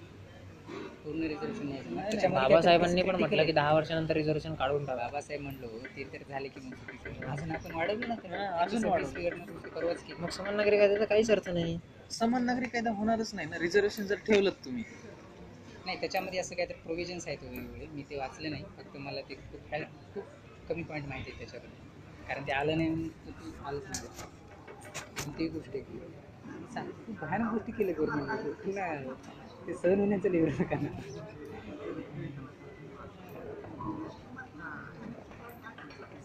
पूर्ण 1.04 1.22
रिझर्वेशन 1.22 1.66
नाही 1.66 1.82
जाणार. 1.82 2.30
बाबासाहेबांनी 2.30 3.02
पण 3.02 3.16
म्हटलं 3.16 3.44
की 3.46 3.52
दहा 3.52 3.72
वर्षानंतर 3.74 4.14
रिझर्वेशन 4.14 4.54
काढून 4.54 4.84
टाका. 4.84 5.02
बाबासाहेब 5.02 5.42
म्हणलो 5.42 5.68
ते 5.96 6.04
तर 6.12 6.22
झाले 6.28 6.48
की 6.48 6.60
मग. 6.60 7.26
अजून 7.26 7.50
आपण 7.50 7.74
वाढवलं 7.74 8.08
ना 8.08 8.14
हा, 8.36 8.62
अजून 8.62 8.84
वाढवलं. 8.84 9.44
परवाच 9.74 10.02
केलं. 10.02 10.20
मग 10.20 10.28
समान 10.30 10.56
नागरिक 10.56 10.80
आहे 10.80 10.88
त्याचा 10.88 11.04
काहीच 11.04 11.30
अर्थ 11.30 11.48
नाही. 11.50 11.78
समान 12.10 12.44
नागरिक 12.44 12.72
कायदा 12.72 12.90
होणारच 12.90 13.34
नाही 13.34 13.48
ना? 13.48 13.58
रिझर्वेशन 13.58 14.02
जर 14.02 14.14
ठेवलं 14.16 14.50
तुम्ही. 14.64 14.84
नाही 15.86 16.00
त्याच्यामध्ये 16.00 16.38
असं 16.40 16.54
काहीतरी 16.54 16.76
प्रोव्हिजन्स 16.76 17.26
आहेत 17.28 17.42
वेगवेगळे. 17.42 17.86
मी 17.86 18.02
ते 18.02 18.16
वाचले 18.16 18.48
नाही. 18.48 18.64
फक्त 18.76 18.96
मला 18.96 19.20
ते 19.20 19.34
खूप 19.34 19.60
फाय- 19.70 19.84
खूप 20.14 20.24
कमी 20.68 20.82
पॉईंट 20.82 21.06
माहिती 21.08 21.30
आहे 21.30 21.38
त्याच्याबद्दल 21.38 22.26
कारण 22.28 22.46
ते 22.46 22.52
आलं 22.52 22.76
नाही 22.76 23.10
आलंच 23.64 23.82
नाही. 23.84 25.32
ती 25.38 25.48
गोष्ट 25.48 25.68
आहे. 25.68 25.80
की 25.80 25.98
सा- 26.74 26.84
खूप 27.06 27.20
भयानक 27.20 27.50
गोष्टी 27.52 27.72
केल्या 27.72 27.94
गव्हर्नमेंटने 27.98 28.52
पुन्हा 28.64 29.14
ते 29.66 29.74
सहन 29.74 30.00
होण्याचं 30.00 30.30
लेवल 30.30 30.50
नका 30.60 30.76
ना. 30.80 31.00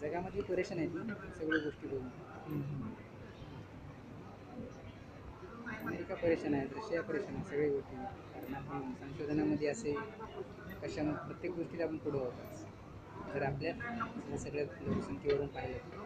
जगामध्ये 0.00 0.42
परेशान 0.42 0.78
आहेत 0.78 0.90
ना 0.94 1.14
सगळ्या 1.38 1.62
गोष्टी 1.64 1.86
बघून. 1.88 2.08
अमेरिका 5.84 6.14
परेशान 6.14 6.54
आहे 6.54 6.66
रशिया 6.66 7.02
परेशान 7.02 7.34
आहे 7.34 7.44
सगळ्या 7.44 7.68
गोष्टी. 7.70 7.96
कारण 8.34 8.54
आपण 8.54 8.92
संशोधनामध्ये 9.00 9.68
असे 9.68 9.92
कशा 10.82 11.02
प्रत्येक 11.18 11.54
गोष्टीत 11.56 11.80
आपण 11.80 11.96
पुढं 11.96 12.18
होतो 12.18 13.32
जर 13.34 13.42
आपल्या 13.42 13.72
या 14.30 14.38
सगळ्या 14.38 14.64
लोकसंख्येवरून 14.82 15.46
पाहिलं 15.46 15.78
तर. 15.78 16.02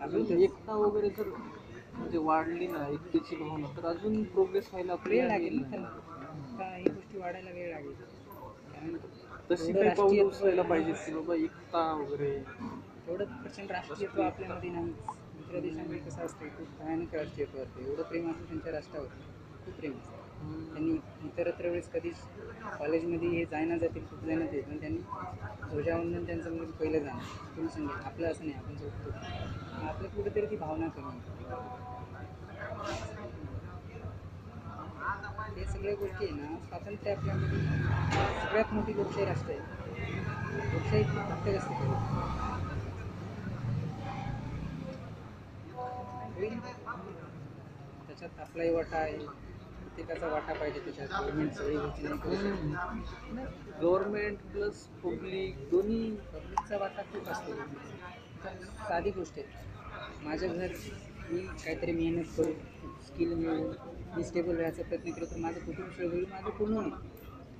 अजून 0.00 0.40
एकता 0.42 0.74
वगैरे 0.74 1.08
जर 1.08 1.28
म्हणजे 1.92 2.18
वाढली 2.18 2.66
ना 2.66 2.86
एकतेची 2.88 3.36
भावना 3.36 3.66
तर 3.76 3.84
अजून 3.86 4.22
प्रोग्रेस 4.24 4.68
व्हायला 4.72 4.94
वेळ 5.06 5.26
लागेल 5.26 5.54
ना 5.54 5.60
लागेल 5.60 5.70
त्याला 5.70 5.86
आता 5.86 6.74
ही 6.76 6.84
गोष्टी 6.84 7.18
वाढायला 7.18 7.50
वेळ 7.50 7.70
लागेल? 7.70 7.92
कारण 8.72 8.96
तशी 9.50 9.72
काही 9.72 9.88
पाऊल 9.90 10.20
उचलायला 10.20 10.62
पाहिजे 10.62 10.92
की 10.92 11.12
बाबा 11.12 11.34
एकता 11.34 11.92
वगैरे. 11.94 12.38
तेवढं 13.06 13.24
पर्सेंट 13.42 13.72
राष्ट्रीयत्व 13.72 14.22
आपल्यामध्ये 14.22 14.70
नाही 14.70 14.92
दुसऱ्या 15.52 15.60
देशांमध्ये 15.62 15.98
कसं 16.00 16.24
असतं 16.24 16.48
खूप 16.48 16.68
भयानक 16.78 17.14
राष्ट्रीयत्व 17.14 17.58
असते 17.58 17.82
एवढं 17.82 18.02
प्रेम 18.02 18.30
असतं 18.30 18.44
त्यांच्या 18.44 18.72
राष्ट्रावर 18.72 19.06
खूप 19.64 19.74
प्रेम 19.74 19.92
असतं. 19.92 20.70
त्यांनी 20.72 20.92
इतरत्र 21.26 21.68
वेळेस 21.68 21.88
कधीच 21.92 22.22
कॉलेजमध्ये 22.78 23.28
हे 23.28 23.44
जायना 23.44 23.76
जातील 23.78 24.04
खूप 24.04 24.24
जायना 24.24 24.44
जातील 24.44 24.62
पण 24.62 24.78
त्यांनी 24.80 24.98
ध्वजावंदन 25.64 26.24
त्यांचं 26.24 26.48
म्हणजे 26.50 26.72
पहिलं 26.78 26.98
जाणं. 26.98 27.18
तुम्ही 27.56 27.68
सांगेल 27.70 28.04
आपलं 28.04 28.30
असं 28.30 28.44
नाही 28.44 28.56
आपण 28.56 28.76
झोपतो 28.76 29.10
आपलं 29.82 30.08
कुठेतरी 30.08 30.46
ती 30.46 30.56
भावना 30.56 30.88
कमी. 30.88 31.20
हे 35.50 35.64
सगळ्या 35.66 35.94
गोष्टी 35.96 36.24
आहे 36.24 36.34
ना 36.34 36.56
स्वातंत्र्य 36.60 37.12
आपल्यामध्ये 37.12 37.58
सगळ्यात 38.38 38.72
मोठी 38.74 38.96
लोकशाही 38.96 39.26
राष्ट्र 39.26 39.50
आहे. 39.50 39.60
लोकशाही 40.64 41.04
खूप 41.04 41.22
प्रत्येक 41.22 41.56
असते 41.56 42.51
त्याच्यात 48.22 48.40
आपलाही 48.40 48.70
वाटा 48.70 48.96
आहे. 48.96 49.16
प्रत्येकाचा 49.16 50.26
वाटा 50.26 50.52
पाहिजे 50.52 50.80
त्याच्यात. 50.80 51.08
गव्हर्नमेंट 51.10 51.52
सगळी 51.52 51.76
गोष्टी 51.76 52.02
नाही 52.02 53.46
गव्हर्नमेंट 53.80 54.38
प्लस 54.52 54.84
पब्लिक 55.02 55.68
दोन्ही 55.70 56.10
पब्लिकचा 56.32 56.78
वाटा 56.78 57.02
खूप 57.02 57.28
असतो. 57.28 57.52
साधी 58.88 59.10
गोष्ट 59.10 59.38
आहे. 59.38 59.60
माझ्या 60.24 60.48
घर 60.48 60.72
मी 61.30 61.40
काहीतरी 61.64 61.92
मेहनत 61.92 62.24
करून 62.36 62.96
स्किल 63.06 63.34
मिळून 63.34 63.74
मी 64.16 64.24
स्टेबल 64.24 64.56
राहायचा 64.56 64.82
प्रयत्न 64.82 65.10
केला 65.10 65.30
तर 65.30 65.36
माझं 65.36 65.60
कुटुंब 65.60 65.88
सगळं 65.88 66.08
होईल 66.10 66.24
माझं 66.30 66.50
पूर्ण 66.50 66.74
नाही 66.74 66.92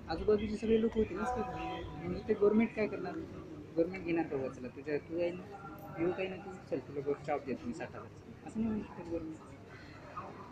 आजूबाजूचे 0.09 0.57
सगळे 0.57 0.81
लोक 0.81 0.97
होते. 0.97 1.15
ना 1.15 1.25
स्टेबल 1.25 2.07
मग 2.07 2.31
गव्हर्नमेंट 2.31 2.75
काय 2.77 2.87
करणार? 2.87 3.15
गव्हर्नमेंट 3.15 4.05
घेणार 4.05 4.27
का 4.27 4.49
चला 4.49 4.69
तुझ्या 4.69 4.97
तू 4.99 5.21
आहे 5.21 5.31
ना. 5.31 5.43
येऊ 5.99 6.11
काही 6.13 6.29
ना 6.29 6.37
तू 6.37 6.51
चल 6.71 6.79
तुला 6.89 7.13
जॉब 7.27 7.41
देतो 7.47 7.67
मी 7.67 7.73
साठ 7.73 7.95
हजार. 7.95 8.47
असं 8.47 8.61
नाही 8.61 8.71
म्हणू 8.71 8.83
शकत 8.85 9.09
गव्हर्नमेंट 9.09 9.52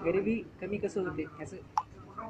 गरिबी 0.04 0.34
कमी 0.60 0.76
कसं 0.78 1.06
होते 1.08 1.22
ह्याचं 1.36 1.56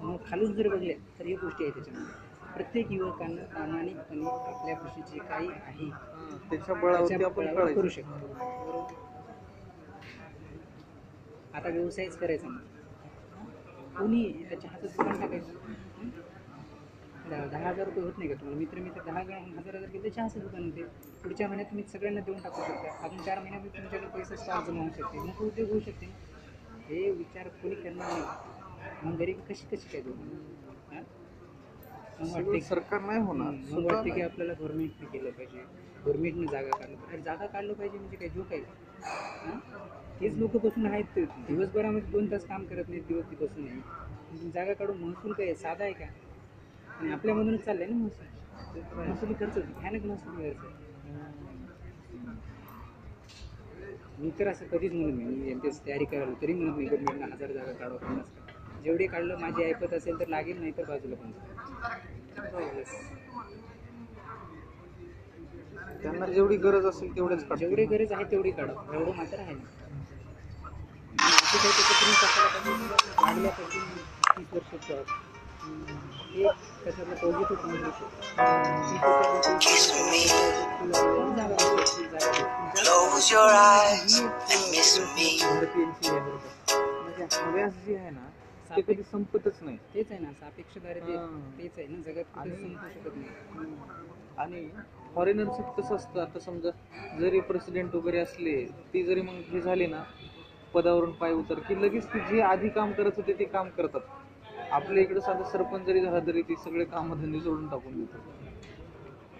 मग 0.03 0.17
खालून 0.27 0.53
जर 0.53 0.69
बघले 0.69 0.93
तर 1.19 1.25
ही 1.27 1.35
गोष्टी 1.35 1.65
आहे 1.65 1.73
त्याच्यामध्ये. 1.73 2.29
प्रत्येक 2.55 2.93
युवकांना 2.93 3.43
प्रामाणिकपणे 3.45 4.27
आपल्यापाशी 4.27 5.01
जे 5.13 5.19
काही 5.19 5.49
आहे. 5.49 5.89
त्याच्या 6.51 6.75
बळावरती 6.75 7.09
त्याच्या 7.09 7.27
आपण 7.27 7.47
बळावर 7.55 7.73
करू 7.73 7.89
शकतो. 7.89 8.27
बरोबर 8.27 8.95
आता 11.55 11.69
व्यवसायच 11.69 12.17
करायचा. 12.17 12.49
कोणी 13.99 14.23
त्याच्या 14.49 14.71
हातात 14.71 14.89
दुकान 14.89 15.21
टाकायचं? 15.21 15.53
दहा 17.31 17.69
हजार 17.69 17.85
रुपये 17.87 18.03
होत 18.05 18.13
नाही 18.19 18.29
का 18.29 18.35
तुम्हाला? 18.35 18.59
मित्र 18.59 18.79
मित्र 18.79 19.03
दहा 19.03 19.23
गा- 19.23 19.41
हजार 19.59 19.75
हजार 19.77 19.91
गेले 19.91 20.11
चहाचं 20.11 20.41
दुकान 20.41 20.65
होते 20.65 20.83
पुढच्या 21.23 21.49
महिन्यात 21.49 21.71
तुम्ही 21.71 21.85
सगळ्यांना 21.89 22.21
देऊन 22.21 22.39
टाकू 22.39 22.63
शकता. 22.63 23.07
अजून 23.07 23.19
चार 23.19 23.39
महिन्यामध्ये 23.39 23.81
तुमच्याकडे 23.81 24.09
पैसे 24.19 24.37
स्टॉक 24.37 24.65
जमा 24.67 24.81
होऊ 24.81 24.91
शकते. 24.97 25.19
मग 25.19 25.43
उद्योग 25.43 25.69
होऊ 25.71 25.81
शकते? 25.81 26.07
हे 26.90 27.11
विचार 27.12 27.48
कोणी 27.53 27.74
करणार 27.74 28.07
नाही. 28.09 28.22
मग 29.05 29.16
गरीबी 29.18 29.42
कशी 29.48 29.66
कशी 29.66 29.88
काय 29.88 30.00
देऊ? 30.00 30.14
मग 32.20 32.33
वाटते 32.33 32.61
सरकार 32.62 33.00
नाही 33.00 33.20
होणार. 33.20 33.53
वाटते 33.85 34.11
की. 34.11 34.20
आपल्याला 34.22 34.53
गव्हर्नमेंटने 34.53 35.07
केलं 35.09 35.31
पाहिजे. 35.31 35.64
गव्हर्नमेंटने 35.96 36.46
जागा 36.46 36.72
काढलं 36.72 36.96
पाहिजे. 36.96 37.22
जागा 37.22 37.46
काढलं 37.46 37.72
पाहिजे 37.74 37.98
म्हणजे 37.98 38.16
काय? 38.16 38.29
जोक 38.29 38.53
आहे 38.53 38.61
हां? 39.42 39.59
तेच 40.20 40.37
लोक 40.37 40.57
बसून 40.57 40.87
आहेत 40.87 41.05
ते 41.16 41.24
दिवसभरामध्ये 41.38 42.11
दोन 42.11 42.31
तास 42.31 42.44
काम 42.46 42.64
करत 42.64 42.88
नाहीत 42.88 43.03
दिवस 43.05 43.24
बसून 43.33 43.64
नाही 43.64 44.50
जागा 44.50 44.72
काढून 44.74 44.98
महसूल 44.98 45.33
काय? 45.33 45.55
साधा 45.55 45.85
आहे 45.85 45.92
का? 45.92 46.05
आणि 46.94 47.11
आपल्यामधूनच 47.12 47.64
चाललंय 47.64 47.87
ना 47.87 47.96
महसूल. 47.96 48.26
महसुली 48.98 49.35
खर्च 49.35 49.57
भयानक 49.57 50.05
महसुली 50.05 50.50
खर्च 50.50 50.80
मी 54.21 54.31
तर 54.39 54.49
असं 54.49 54.67
कधीच 54.69 54.93
म्हणत 54.93 55.17
नाही 55.17 55.29
मी 55.31 55.51
एम 55.51 55.59
पी 55.59 55.69
एस 55.69 55.81
तयारी 55.87 56.05
करायला 56.05 56.33
तरी 56.43 56.53
म्हणत 56.55 56.77
नाही 56.77 56.87
गव्हर्नमेंटनं 56.89 57.35
हजार 57.35 57.53
जागा 57.53 57.73
काढवा 57.75 57.97
पन्नास. 57.99 58.27
जेवढे 58.85 59.07
काढलं 59.07 59.39
माझी 59.41 59.63
ऐपत 59.65 59.93
असेल 59.95 60.19
तर 60.21 60.29
लागेल 60.29 60.59
नाही 60.61 60.73
तर 60.77 60.85
बाजूला 60.85 61.17
पण. 61.17 61.31
त्यांना 66.03 66.27
जेवढी 66.27 66.57
गरज 66.59 66.87
असेल 66.87 67.15
तेवढेच. 67.17 67.45
जेवढी 67.59 67.85
गरज 67.87 68.13
आहे 68.13 68.25
तेवढी 68.31 68.51
काढा 68.53 68.73
एवढं 68.95 69.15
मात्र 69.17 69.39
आहे 69.39 69.55
कशाला 72.13 72.47
पाहिजे 72.49 73.81
तीस 74.37 74.53
वर्ष 74.53 74.75
पॉझिटिव्ह 76.31 77.66
म्हणू 77.66 77.90
Close 82.75 83.31
your 83.31 83.49
eyes 83.51 84.14
and 84.21 84.64
miss 84.71 84.90
me. 85.16 85.27
म्हणजे 87.03 87.69
जी 87.85 87.95
आहे 87.95 88.11
ना 88.11 88.27
ते 88.77 88.81
कधी 88.83 89.03
संपतच 89.03 89.59
नाही. 89.62 89.77
तेच 89.95 90.11
आहे 90.11 90.19
ना 90.21 90.31
सापेक्ष 90.33 90.79
दारिद्र्य. 90.79 91.16
तेच 91.59 91.79
आहे 91.79 91.87
ना 91.87 92.01
जगात 92.03 92.38
आणि- 92.38 92.57
संपू 92.57 92.88
शकत 92.88 93.16
नाही. 93.16 93.75
आणि 94.38 94.69
फॉरेनरसाठी 95.14 95.83
कसं 95.83 95.95
असतं 95.97 96.21
आता 96.21 96.38
समजा 96.38 96.71
जरी 97.21 97.40
प्रेसिडेंट 97.40 97.95
वगैरे 97.95 98.19
असले 98.19 98.64
ती 98.95 99.03
जरी 99.03 99.21
मग 99.21 99.40
हे 99.53 99.61
झाले 99.61 99.87
ना 99.87 100.03
पदावरून 100.75 101.12
पाय 101.12 101.33
उतर 101.33 101.59
की 101.59 101.83
लगेच 101.83 102.07
ती 102.07 102.21
जे 102.21 102.40
आधी 102.43 102.69
काम 102.69 102.93
करत 102.93 103.12
होते 103.16 103.33
ते 103.38 103.45
काम 103.45 103.69
करतात. 103.69 104.01
आपल्या 104.71 105.03
इकडे 105.03 105.21
साधा 105.21 105.45
सरपंच 105.45 105.87
जरी 105.87 106.01
झाला 106.01 106.19
तरी 106.27 106.43
ते 106.43 106.55
सगळे 106.55 106.85
कामधंदे 106.85 107.41
सोडून 107.41 107.67
टाकून 107.69 107.99
देतात. 107.99 108.21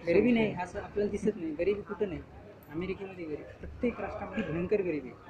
गरिबी 0.07 0.31
नाही 0.31 0.53
असं 0.63 0.79
आपल्याला 0.79 1.11
दिसत 1.11 1.35
नाही. 1.35 1.51
गरिबी 1.51 1.81
कुठं 1.81 2.09
नाही? 2.09 2.21
अमेरिकेमध्ये 2.71 3.25
गरिबी. 3.25 3.43
प्रत्येक 3.59 3.99
राष्ट्रामध्ये 4.01 4.43
भयंकर 4.43 4.81
गरिबी 4.81 5.09
आहे. 5.09 5.29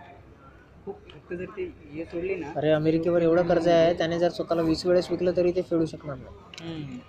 खूप 0.85 0.95
फक्त 1.11 1.33
जर 1.33 1.45
ते 1.45 1.63
हे 1.91 2.05
सोडले 2.05 2.35
ना 2.35 2.51
अरे 2.55 2.71
अमेरिकेवर 2.71 3.21
एवढं 3.21 3.47
कर्ज 3.47 3.67
आहे 3.67 3.93
त्याने 3.93 4.19
जर 4.19 4.29
स्वतःला 4.29 4.61
वीस 4.61 4.85
वेळेस 4.85 5.09
विकलं 5.11 5.31
तरी 5.37 5.51
ते 5.51 5.61
फेडू 5.61 5.85
शकणार 5.85 6.17
नाही. 6.17 6.99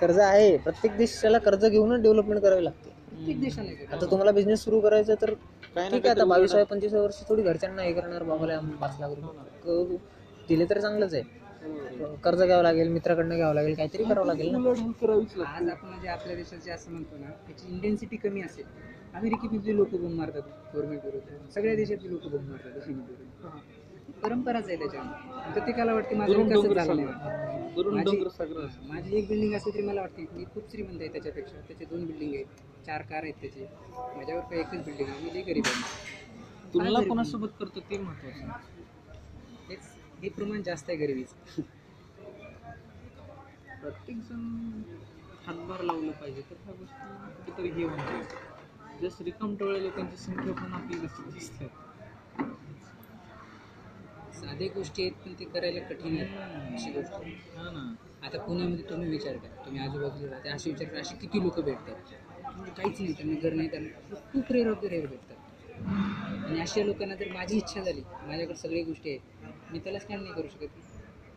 कर्ज 0.00 0.18
आहे. 0.18 0.56
प्रत्येक 0.56 0.96
देशाला 0.96 1.38
कर्ज 1.38 1.64
घेऊनच 1.66 2.02
डेव्हलपमेंट 2.02 2.42
करावी 2.42 2.64
लागते. 2.64 2.90
प्रत्येक 3.10 3.40
देशाला. 3.40 3.70
आता 3.96 4.06
तुम्हाला 4.06 4.30
बिझनेस 4.32 4.64
सुरू 4.64 4.80
करायचा 4.80 5.14
तर 5.20 5.32
काय 5.76 5.88
ना 5.88 5.90
ठीक 5.90 6.06
आहे 6.06 6.14
आता 6.14 6.24
बावीस 6.24 6.52
पंचवीस 6.70 6.92
वर्ष 6.94 7.22
थोडी 7.28 7.42
घरच्यांना 7.42 7.82
हे 7.82 7.92
करणार 7.92 8.22
बाबाला 8.22 8.56
आम्ही 8.56 8.76
पाच 8.76 8.96
लाख 9.00 9.10
रुपये 9.10 9.94
क- 9.94 10.48
दिले 10.48 10.64
तर 10.70 10.80
चांगलंच 10.80 11.14
आहे. 11.14 11.22
कर्ज 11.62 12.42
घ्यावं 12.42 12.62
लागेल 12.62 12.88
मित्राकडनं 12.88 13.34
घ्यावं 13.34 13.54
लागेल 13.54 13.74
काहीतरी 13.74 14.04
करावं 14.04 14.26
लागेल 14.26 14.50
ना? 14.52 14.58
उलाढाल 14.58 14.90
करावीच 15.00 15.36
लागते. 15.36 15.64
आज 15.64 15.70
आपण 15.70 15.88
म्हणजे 15.88 16.08
आपल्या 16.08 16.36
देशाचे 16.36 16.70
असं 16.70 16.90
म्हणतो 16.92 17.16
ना 17.16 17.30
त्याची 17.46 17.68
इंटेन्सिटी 17.68 18.16
कमी 18.16 18.40
असेल. 18.42 18.64
अमेरिकेमधले 19.14 19.76
लोक 19.76 19.90
बोंब 19.90 20.14
मारतात 20.18 20.42
गव्हर्नमेंट 20.74 21.04
विरुद्ध. 21.04 21.50
सगळ्या 21.54 21.74
देशातले 21.74 22.10
लोक 22.10 22.26
बोंब 22.26 22.48
मारतात 22.50 22.90
परंपराच 24.22 24.68
आहे 24.68 24.76
त्याच्यामध्ये. 24.76 25.52
प्रत्येकाला 25.52 25.92
वाटते 25.94 26.14
माझं 26.14 26.32
दुरून 26.32 26.46
विकासच 26.46 26.62
डोंगर 26.64 26.80
झालं 26.80 27.06
सागर 27.06 27.16
नाही 27.16 27.74
दुरून 27.74 27.94
माझी- 27.94 28.12
डोंगर 28.14 28.28
सागर 28.28 28.64
असं. 28.64 28.86
माझी 28.88 29.16
एक 29.16 29.28
बिल्डिंग 29.28 29.54
असली 29.54 29.72
तरी 29.74 29.82
मला 29.82 30.00
वाटते 30.00 30.26
मी 30.32 30.44
खूप 30.44 30.70
श्रीमंत 30.70 31.00
आहे 31.00 31.08
त्याच्यापेक्षा. 31.08 31.60
त्याचे 31.60 31.84
दोन 31.84 32.04
बिल्डिंग 32.06 32.34
आहेत. 32.34 32.46
चार 32.86 33.02
कार 33.02 33.22
आहेत 33.22 33.34
त्याचे. 33.40 33.66
माझ्यावर 34.16 34.40
काही 34.40 34.60
एकच 34.60 34.84
बिल्डिंग 34.84 35.08
आहे. 35.08 35.24
मी 35.24 35.34
लई 35.34 35.42
गरीब 35.42 35.66
आहे. 35.66 35.82
तुलना 36.74 36.98
गरीब. 36.98 37.08
कोणासोबत 37.08 37.48
करतो 37.60 37.80
ते 37.80 37.98
महत्वाचं 37.98 38.46
हे 40.22 40.28
प्रमाण 40.30 40.62
जास्त 40.62 40.90
आहे 40.90 40.96
गरिबीचं. 40.98 41.62
प्रत्येक 43.80 44.16
जण 44.20 44.82
हातभार 45.46 45.82
लावलं 45.82 46.10
पाहिजे 46.12 46.42
तर 46.42 46.56
ह्या 46.64 46.74
गोष्टी 46.74 47.34
कुठेतरी 47.36 47.70
हे 47.72 47.84
होऊन 47.84 49.00
जस 49.00 49.16
रिकाम 49.22 49.54
टोळ्या 49.56 49.80
लोकांची 49.80 50.16
संख्या 50.18 50.52
पण 50.54 50.72
आपली 50.72 50.98
जशी 50.98 51.30
दिसते. 51.30 51.68
साधे 54.34 54.68
गोष्टी 54.68 55.02
आहेत 55.02 55.12
पण 55.24 55.32
ते 55.32 55.44
करायला 55.46 55.80
कठीण 55.84 56.16
आहे 56.16 56.74
अशी 56.74 56.90
गोष्ट. 56.92 57.12
हा 57.56 57.70
ना. 57.70 57.82
आता 58.22 58.38
पुण्यामध्ये 58.38 58.88
तुम्ही 58.90 59.08
विचार 59.10 59.36
करा. 59.36 59.64
तुम्ही 59.64 59.80
आजूबाजूला 59.80 60.30
राहते 60.30 60.48
असे 60.48 60.70
विचार 60.70 60.88
करा 60.88 61.00
असे 61.00 61.16
किती 61.16 61.42
लोक 61.42 61.60
भेटतात? 61.60 62.12
काहीच 62.68 63.00
नाही 63.00 63.12
त्यांना 63.12 63.40
घर 63.40 63.52
नाही 63.54 63.68
त्यांना 63.70 64.14
खूप 64.32 64.52
रेअर 64.52 64.70
ऑफ 64.70 64.84
रेअर 64.84 65.06
भेटतात. 65.06 65.36
आणि 65.80 66.60
अशा 66.60 66.82
लोकांना 66.84 67.14
जर 67.14 67.32
माझी 67.32 67.56
इच्छा 67.56 67.80
झाली 67.82 68.00
माझ्याकडे 68.22 68.54
सगळी 68.54 68.82
गोष्टी 68.82 69.10
आहेत 69.10 69.72
मी 69.72 69.78
त्याला 69.78 69.98
स्टँड 69.98 70.20
नाही 70.22 70.34
करू 70.34 70.48
शकत. 70.48 70.66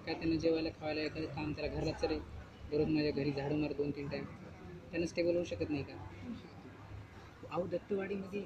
काय 0.05 0.13
त्यांना 0.13 0.35
जेवायला 0.35 0.69
खावायला 0.69 1.01
एखादं 1.01 1.25
काम 1.35 1.51
त्याला 1.51 1.75
घरात 1.75 2.01
चले 2.01 2.17
दररोज 2.71 2.87
माझ्या 2.87 3.11
घरी 3.11 3.31
झाडू 3.31 3.55
मार 3.55 3.71
दोन 3.73 3.91
तीन 3.91 4.07
टाईम 4.07 4.23
त्यांना 4.91 5.07
स्टेबल 5.07 5.35
होऊ 5.35 5.43
शकत 5.43 5.69
नाही 5.69 5.83
का? 5.83 5.93
अहो 7.49 7.65
दत्तवाडीमध्ये 7.67 8.41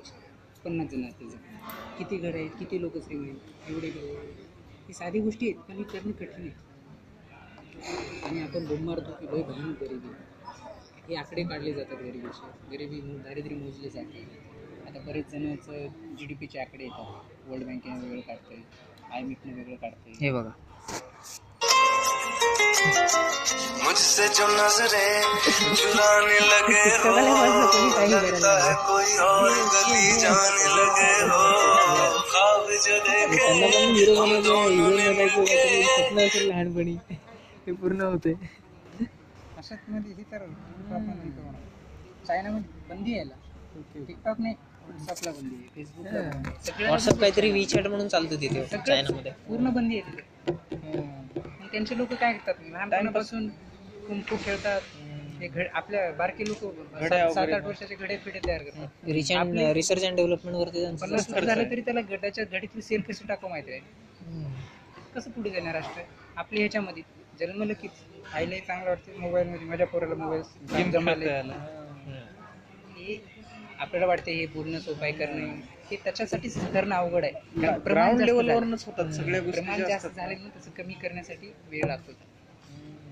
पन्नास 0.65 0.88
जण 0.91 1.04
आहेत 1.04 1.38
किती 1.97 2.17
घर 2.17 2.36
आहेत 2.36 2.49
किती 2.60 2.82
लोक 2.82 2.97
श्रीमंत 2.97 3.69
एवढे 3.69 3.89
घर 3.89 4.06
ही 4.88 4.93
साधी 4.93 5.19
गोष्टी 5.19 5.49
आहेत 5.49 5.62
पण 5.67 5.78
ही 5.78 5.84
करणं 5.84 6.12
कठीण 6.12 6.47
आहे. 6.47 6.67
आणि 8.23 8.41
आपण 8.41 8.65
बोम 8.67 8.84
मारतो 8.86 9.12
की 9.19 9.25
लय 9.25 9.43
भयानक 9.43 9.82
गरिबी 9.82 10.10
हे 11.08 11.15
आकडे 11.15 11.43
काढले 11.43 11.73
जातात 11.73 11.97
गरिबीचे. 11.97 12.47
गरिबी 12.71 12.99
दारिद्र्य 13.23 13.56
मोजले 13.56 13.89
जाते. 13.89 14.25
आता 14.89 14.99
बरेच 15.08 15.25
जणच 15.32 15.65
जी 16.19 16.25
डी 16.25 16.34
पीचे 16.34 16.60
आकडे 16.60 16.84
येतात. 16.84 17.49
वर्ल्ड 17.49 17.65
बँकेने 17.65 17.97
वेगळं 17.99 18.21
काढते 18.28 18.56
आय 19.12 19.19
एम 19.19 19.32
एफने 19.32 19.54
वेगळं 19.54 19.75
काढते 19.75 20.12
हे 20.21 20.32
बघा. 20.32 20.49
मुझसे 23.84 24.28
जो 24.38 24.47
नज़रें 24.47 25.12
चुराने 25.75 26.39
लगे 26.49 26.84
हो 27.04 27.13
लगता 28.08 28.54
है 28.65 28.73
कोई 28.88 29.17
और 29.28 29.49
गली 29.75 30.12
जाने 30.21 30.65
लगे 30.78 31.12
हो। 31.30 31.43
ख्वाब 32.32 32.69
जो 32.86 32.97
देखे 33.10 33.49
लहानपणी. 36.47 36.95
ते 37.65 37.71
पूर्ण 37.73 38.02
होते. 38.02 38.34
अशात 39.58 39.89
मध्ये 39.89 40.12
हे 40.17 40.23
तर 40.32 40.41
आपण 40.41 41.02
म्हणतो 41.06 41.54
चायनामध्ये 42.28 42.88
बंदी 42.89 43.12
आहे 43.12 43.19
याला 43.19 43.36
टिकटॉक 43.95 44.39
नाही 44.39 44.56
व्हॉट्सअपला 44.89 45.32
बंदी 45.32 45.56
आहे 45.56 45.67
फेसबुकला 45.75 46.12
बंदी 46.12 46.28
आहे. 46.28 46.43
सगळ्याला 46.43 46.86
व्हॉट्सअप 46.86 47.19
काहीतरी 47.19 47.52
विचॅट 47.52 47.88
म्हणून 47.88 48.08
चालतं 48.08 48.41
तिथे 48.41 48.63
चायनामध्ये 48.63 49.32
पूर्ण 49.47 49.69
बंदी 49.69 49.99
आहे 49.99 50.12
तिथे. 50.12 50.99
मग 51.60 51.67
त्यांचे 51.71 51.97
लोक 51.97 52.13
काय 52.13 52.34
करतात? 52.34 52.54
लहानपणापासून 52.71 53.47
कुंफू 54.08 54.36
खेळतात. 54.45 54.82
हे 55.39 55.47
घड 55.47 55.65
आपल्या 55.73 56.12
बारके 56.12 56.47
लोक 56.47 56.63
घड्या 56.63 57.30
सात 57.34 57.43
वगैरे. 57.43 57.54
आठ 57.54 57.65
वर्षाचे 57.65 57.95
घडे 57.95 58.17
फिडे 58.17 58.39
तयार 58.47 58.63
करतात. 58.63 58.88
आपली- 59.36 59.73
रिसर्च 59.73 60.06
अँड 60.06 60.15
डेव्हलपमेंट 60.15 60.58
वरती 60.58 60.82
त्यांचं 60.82 61.02
पन्नास 61.02 61.19
जास्त 61.19 61.32
वर्ष 61.32 61.39
खर्च 61.39 61.47
झालं 61.47 61.62
आहे. 61.62 61.71
तरी 61.71 61.82
त्याला 61.82 61.99
गटाच्या 62.02 62.45
घडीतली 62.52 62.82
सेल 62.82 63.02
कशी 63.02 63.28
टाकावं 63.28 63.49
माहिती 63.49 63.71
आहे? 63.71 63.80
हम्म. 64.25 64.54
कसं 65.15 65.32
पुढे 65.32 65.49
जाणार 65.49 65.73
राष्ट्र? 65.73 66.02
आपल्या 66.36 66.60
ह्याच्यामध्ये 66.62 67.04
जन्मलं 67.39 67.73
की 67.73 67.88
आईलाही 68.34 68.62
चांगलं 68.62 68.89
वाटतं 68.89 69.19
मोबाईलमध्ये 69.19 69.67
माझ्या 69.67 69.88
पोराला 69.88 70.15
मोबाईल 70.15 70.41
गेम 70.78 70.91
जमाले 70.91 71.19
खेळता 71.19 71.34
यायला. 71.36 71.79
आपल्याला 73.80 74.06
वाटते 74.06 74.32
हे 74.32 74.46
बोलणं 74.46 74.80
सोपं 74.80 75.04
आहे 75.04 75.12
करणं 75.12 75.60
हे 75.92 75.96
त्याच्यासाठीच 76.04 76.58
करणं 76.74 76.96
अवघड 76.96 77.24
आहे. 77.24 77.32
कारण 77.62 77.80
प्रमाण 77.80 78.18
ग्राउंड 78.18 78.72
जास्त 78.72 78.88
होतात 78.88 79.12
सगळ्या 79.13 79.42
प्रमाण 79.42 79.84
जास्त. 79.88 80.08
झाले 80.08 80.36
ना 80.36 80.50
तसं 80.58 80.72
कमी 80.72 80.94
करण्यासाठी 80.94 81.52
वेळ 81.70 81.86
लागतो. 81.88 82.12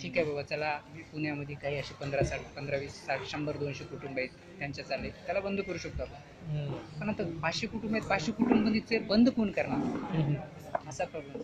ठीक 0.01 0.17
आहे 0.17 0.25
बाबा 0.25 0.41
चला 0.41 0.77
पुण्यामध्ये 1.11 1.55
काही 1.55 1.75
असे 1.77 1.93
पंधरा 2.01 2.23
साठ 2.23 2.41
पंधरा 2.55 2.77
वीस 2.77 3.05
साठ 3.05 3.25
शंभर 3.31 3.57
दोनशे 3.57 3.83
कुटुंब 3.83 4.17
आहेत 4.17 4.29
त्यांच्या 4.59 4.85
चालले. 4.85 5.09
त्याला 5.25 5.39
बंद 5.39 5.61
करू 5.61 5.77
शकतो 5.77 6.01
आपण. 6.03 6.75
पण 6.99 7.09
आता 7.09 7.23
पाचशे 7.43 7.67
कुटुंब 7.67 7.95
आहेत 7.95 8.09
पाचशे 8.09 8.31
कुटुंबामध्ये 8.31 8.99
बंद 8.99 9.29
कोण 9.29 9.51
करणार. 9.51 10.87
असा 10.89 11.05
प्रॉब्लेम. 11.05 11.41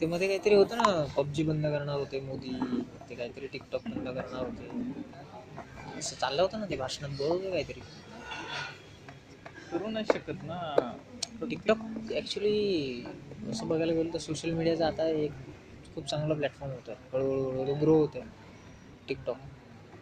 ते 0.00 0.06
मध्ये 0.06 0.28
काहीतरी 0.28 0.54
होतं 0.54 0.76
ना 0.76 1.04
पबजी 1.16 1.42
बंद 1.42 1.66
करणार 1.66 1.96
होते 1.96 2.20
मोदी 2.20 2.52
ते 3.10 3.14
काहीतरी 3.14 3.46
टिकटॉक 3.46 3.88
बंद 3.88 4.08
करणार 4.08 4.44
होते. 4.44 5.98
असं 5.98 6.16
चाललं 6.16 6.42
होतं 6.42 6.60
ना 6.60 6.66
ते 6.70 6.76
भाषणात 6.76 7.10
बरोबर 7.10 7.50
काहीतरी. 7.50 7.80
करू 9.70 9.88
नाही 9.88 10.04
शकत 10.06 10.44
ना. 10.44 10.58
टिकटॉक 11.42 12.12
ऍक्च्युली 12.12 13.02
असं 13.50 13.68
बघायला 13.68 13.92
गेलं 13.92 14.12
तर 14.12 14.18
सोशल 14.20 14.50
मीडियाचा 14.52 14.86
आता 14.86 15.08
एक 15.10 15.32
खूप 15.94 16.04
चांगला 16.06 16.34
प्लॅटफॉर्म 16.34 16.72
होतं 16.72 16.94
हळूहळू 17.12 17.50
हळूहळू 17.50 17.74
ग्रो 17.76 17.96
होतं 17.96 18.26
टिकटॉक. 19.08 19.36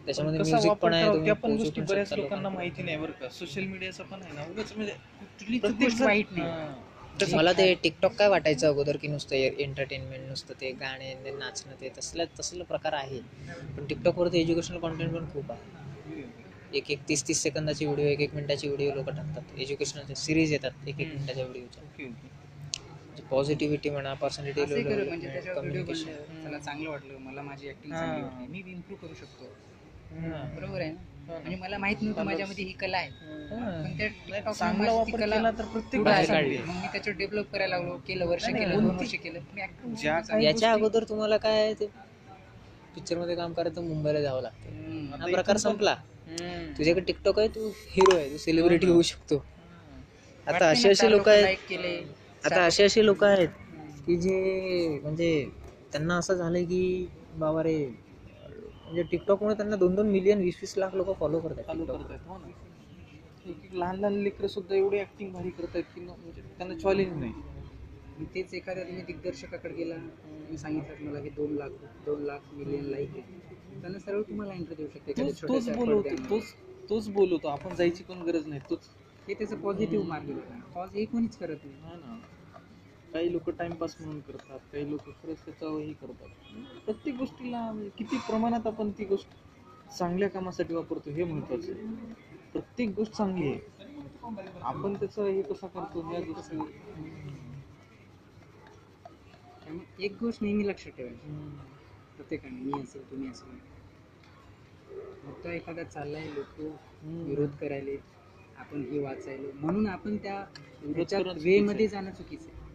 त्याच्यामध्ये 0.05 0.39
म्युझिक 0.41 0.71
पण 0.73 0.93
आहे 0.93 1.23
त्या 1.25 1.33
पण 1.35 1.55
गोष्टी 1.57 1.81
बऱ्याच 1.81 2.13
लोकांना. 2.13 2.49
माहिती 2.49 2.83
नाही 2.83 2.97
बरं 2.97 3.11
का. 3.11 3.29
सोशल 3.29 3.65
मीडियाचं 3.65 4.03
पण 4.03 4.21
आहे 4.23 4.33
ना. 4.33 4.43
उगाच 4.43 4.71
म्हणजे 4.73 4.93
कुठली 5.19 5.59
प्रत्येक 5.59 6.01
नाही. 6.31 7.33
मला 7.33 7.51
ते 7.53 7.73
टिकटॉक 7.83 8.11
काय 8.13 8.27
वाटायचं 8.29 8.67
अगोदर 8.67 8.97
की 8.97 9.07
नुसतं 9.07 9.35
एंटरटेनमेंट 9.35 10.27
नुसतं 10.27 10.53
ते 10.61 10.71
गाणे 10.81 11.13
ते 11.23 11.31
नाचणं 11.31 11.75
ते 11.81 11.89
तसलं 11.97 12.25
तसलं 12.39 12.63
प्रकार 12.63 12.93
आहे 12.93 13.19
पण 13.77 13.85
टिकटॉकवरती 13.85 14.39
एज्युकेशनल 14.39 14.79
कॉन्टेंट 14.79 15.13
पण 15.13 15.25
खूप 15.33 15.51
आहे. 15.51 15.85
एक 16.73 16.89
एक 16.91 16.99
तीस 17.09 17.27
तीस 17.27 17.41
सेकंदाची 17.43 17.85
व्हिडिओ 17.85 18.05
एक 18.05 18.19
एक 18.21 18.33
मिनिटाची 18.35 18.67
व्हिडिओ 18.67 18.93
लोक 18.95 19.09
टाकतात. 19.09 19.59
एज्युकेशनल 19.59 20.13
सिरीज 20.13 20.51
येतात 20.51 20.87
एक 20.87 20.99
एक 20.99 21.07
मिनिटाच्या 21.07 21.45
व्हिडिओच्या. 21.45 21.83
पॉझिटिव्हिटी 23.29 23.89
म्हणा 23.89 24.13
पर्सनॅलिटी 24.13 24.61
म्हणजे 24.61 25.53
कम्युनिकेशन 25.55 26.11
त्याला 26.43 26.57
चांगलं 26.57 26.89
वाटलं. 26.89 27.17
मला 27.17 27.41
माझी 27.41 27.69
ऍक्टिंग. 27.69 27.93
चांगली 27.93 28.23
वाटली. 28.23 28.47
मी 28.47 28.71
इम्प्रूव्ह 28.71 29.05
करू 29.05 29.13
शकतो. 29.13 29.45
बरोबर 30.55 30.81
आहे 30.81 30.91
ना? 30.91 31.33
आणि 31.35 31.55
मला 31.55 31.77
माहीत 31.77 32.01
नव्हतं 32.01 32.23
माझ्यामध्ये 32.23 32.63
ही 32.65 32.71
कला 32.71 32.97
आहे. 32.97 33.09
पण 33.83 33.97
त्या 33.97 34.07
TikTok 34.07 34.51
चांगला 34.53 34.91
वापर 34.91 35.19
कला 35.19 35.51
तर 35.51 35.65
प्रत्येक. 35.65 36.01
मग 36.01 36.75
मी 36.75 36.87
त्याच्यावर 36.91 37.17
डेव्हलप 37.17 37.51
करायला 37.51 37.77
लागलो. 37.77 37.97
केलं 37.97 38.25
वर्ष 38.25 38.45
केलं 38.45 38.71
दोन 38.71 38.85
वर्ष 38.85 39.15
केलं. 39.15 39.39
याच्या 40.41 40.71
अगोदर 40.71 41.03
तुम्हाला 41.03 41.37
काय 41.37 41.73
ते 41.73 41.85
पिक्चरमध्ये 42.95 43.35
काम 43.35 43.53
करायचं 43.53 43.83
मुंबईला 43.83 44.21
जावं 44.21 44.41
लागतं. 44.41 45.15
हा 45.19 45.25
प्रकार 45.25 45.57
संपला. 45.57 45.95
तुझ्याकडे 46.77 47.03
टिकटॉक 47.03 47.39
आहे 47.39 47.47
तू 47.49 47.69
हिरो 47.89 48.15
आहे 48.15 48.29
तू 48.31 48.37
सेलिब्रिटी 48.37 48.87
होऊ 48.87 49.01
शकतो. 49.03 49.43
आता 50.47 50.67
असे 50.69 50.89
असे 50.89 51.09
लोक 51.11 51.27
आहेत 51.29 52.45
आता 52.45 52.63
असे 52.63 52.83
असे 52.83 53.05
लोक 53.05 53.23
आहेत 53.23 53.47
की 54.05 54.15
जे 54.17 54.99
म्हणजे 55.01 55.29
त्यांना 55.93 56.17
असं 56.17 56.33
झालंय 56.35 56.63
की 56.65 57.07
बाबा 57.33 57.63
रे 57.63 57.77
म्हणजे 57.85 59.03
टिकटॉकमुळे 59.03 59.55
त्यांना 59.55 59.75
दोन 59.75 59.95
दोन 59.95 60.09
मिलियन 60.09 60.39
वीस 60.39 60.57
वीस 60.61 60.73
लाख 60.77 60.95
लोक 60.95 61.17
फॉलो 61.19 61.39
करतात 61.39 61.63
TikTok. 61.65 61.97
करतायत 61.97 62.27
हो 62.27 62.37
ना. 62.37 62.47
एक 63.45 63.73
लहान 63.73 63.99
लहान 63.99 64.13
लेकरं 64.19 64.47
सुद्धा 64.47 64.75
एवढी 64.75 64.99
ऍक्टिंग 64.99 65.31
भारी 65.33 65.49
करतायत 65.51 65.83
की 65.95 66.01
म्हणजे 66.01 66.41
त्यांना 66.57 66.75
चॅलेंज 66.75 67.13
नाही. 67.13 68.25
तेच 68.25 68.53
एखाद्या 68.53 68.83
तुम्ही 68.83 69.03
दिग्दर्शकाकडे 69.03 69.73
गेला 69.73 69.95
तुम्ही 69.95 70.57
सांगितलं 70.57 71.09
मला 71.09 71.19
की 71.19 71.29
दोन 71.31 71.55
लाख 71.55 71.69
दोन 72.05 72.23
लाख 72.23 72.53
मिलियन 72.53 72.85
लाईक 72.85 73.09
आहे. 73.11 73.55
त्यांना 73.71 73.99
सरळ 73.99 74.21
तुम्हाला 74.21 74.53
एंट्री 74.53 74.75
देऊ 74.75 74.87
शकते 74.87 75.13
तोच 75.47 75.69
बोलवतो. 75.69 76.15
तोच 76.29 76.53
तोच 76.89 77.07
बोलवतो. 77.09 77.47
आपण 77.47 77.75
जायची 77.75 78.03
पण 78.03 78.21
गरज 78.23 78.47
नाही. 78.47 78.61
तोच 78.69 78.89
हे 79.27 79.33
त्याचं 79.33 79.55
पॉझिटिव्ह 79.57 80.05
मार्ग 80.05 80.31
पॉज 80.75 80.89
हे 80.93 81.05
कोणीच 81.05 81.37
करत 81.37 81.63
नाही. 81.63 81.79
हा 81.81 81.95
ना. 81.95 82.17
काही 83.13 83.31
लोक 83.31 83.49
टाइमपास 83.49 83.95
म्हणून 83.99 84.19
करतात. 84.21 84.59
काही 84.71 84.89
लोक 84.89 85.01
खरंच 85.13 85.43
त्याचा 85.45 85.67
हे 85.69 85.91
करतात. 85.93 86.27
प्रत्येक 86.85 87.15
गोष्टीला 87.15 87.61
म्हणजे 87.71 87.89
किती 87.97 88.17
प्रमाणात 88.17 88.67
आपण 88.67 88.91
ती 88.91 89.05
गोष्ट 89.05 89.35
चांगल्या 89.89 90.29
कामासाठी 90.29 90.73
वापरतो 90.73 91.09
हे 91.09 91.23
महत्वाचं 91.23 91.71
आहे. 91.71 92.15
प्रत्येक 92.53 92.89
गोष्ट 92.89 93.13
चांगली 93.13 93.47
आहे. 93.47 93.59
आपण 94.63 94.93
त्याचं 94.95 95.25
हे 95.25 95.41
कसं 95.41 95.67
करतो 95.67 96.01
ह्या 96.01 96.19
गोष्टी 96.21 96.57
एक 99.99 100.15
गोष्ट 100.19 100.41
नेहमी 100.43 100.67
लक्षात 100.67 100.91
ठेवायची. 100.91 101.76
प्रत्येकाने 102.17 102.59
मी 102.61 102.79
असेल 102.81 103.09
तुम्ही 103.11 103.29
असेल. 103.29 103.57
फक्त 105.23 105.45
एखादा 105.47 105.83
चाललाय 105.85 106.27
लोक 106.27 106.59
विरोध 107.27 107.55
करायले 107.61 107.97
आपण 108.57 108.81
हे 108.91 108.99
वाचायलो. 108.99 109.51
म्हणून 109.55 109.87
आपण 109.87 110.17
त्या 110.17 110.43
वे 111.35 111.59
मध्ये 111.61 111.87
जाणं 111.87 112.11
चुकीचं 112.11 112.49
आहे. 112.49 112.65